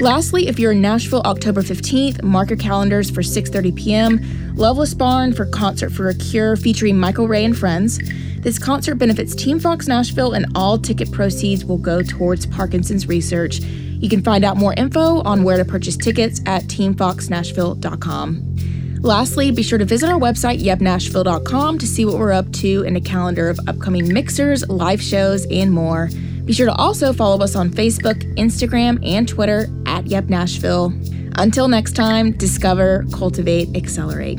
Lastly, 0.00 0.48
if 0.48 0.58
you're 0.58 0.72
in 0.72 0.80
Nashville 0.80 1.20
October 1.26 1.60
15th, 1.60 2.22
mark 2.22 2.48
your 2.48 2.58
calendars 2.58 3.10
for 3.10 3.20
6:30 3.20 3.76
p.m. 3.76 4.54
Loveless 4.56 4.94
Barn 4.94 5.34
for 5.34 5.44
Concert 5.44 5.90
for 5.90 6.08
a 6.08 6.14
Cure 6.14 6.56
featuring 6.56 6.98
Michael 6.98 7.28
Ray 7.28 7.44
and 7.44 7.56
friends. 7.56 7.98
This 8.40 8.58
concert 8.58 8.94
benefits 8.94 9.34
Team 9.34 9.60
Fox 9.60 9.86
Nashville 9.86 10.32
and 10.32 10.46
all 10.54 10.78
ticket 10.78 11.12
proceeds 11.12 11.62
will 11.62 11.76
go 11.76 12.02
towards 12.02 12.46
Parkinson's 12.46 13.06
research. 13.06 13.60
You 14.04 14.10
can 14.10 14.22
find 14.22 14.44
out 14.44 14.58
more 14.58 14.74
info 14.74 15.22
on 15.22 15.44
where 15.44 15.56
to 15.56 15.64
purchase 15.64 15.96
tickets 15.96 16.42
at 16.44 16.64
teamfoxnashville.com. 16.64 19.00
Lastly, 19.00 19.50
be 19.50 19.62
sure 19.62 19.78
to 19.78 19.86
visit 19.86 20.10
our 20.10 20.20
website, 20.20 20.62
yepnashville.com, 20.62 21.78
to 21.78 21.86
see 21.86 22.04
what 22.04 22.18
we're 22.18 22.32
up 22.32 22.52
to 22.52 22.84
and 22.84 22.98
a 22.98 23.00
calendar 23.00 23.48
of 23.48 23.58
upcoming 23.66 24.12
mixers, 24.12 24.68
live 24.68 25.00
shows, 25.00 25.46
and 25.46 25.72
more. 25.72 26.10
Be 26.44 26.52
sure 26.52 26.66
to 26.66 26.74
also 26.74 27.14
follow 27.14 27.42
us 27.42 27.56
on 27.56 27.70
Facebook, 27.70 28.20
Instagram, 28.36 29.02
and 29.08 29.26
Twitter 29.26 29.68
at 29.86 30.06
Yep 30.06 30.26
Nashville. 30.26 30.92
Until 31.36 31.68
next 31.68 31.96
time, 31.96 32.32
discover, 32.32 33.06
cultivate, 33.10 33.74
accelerate. 33.74 34.38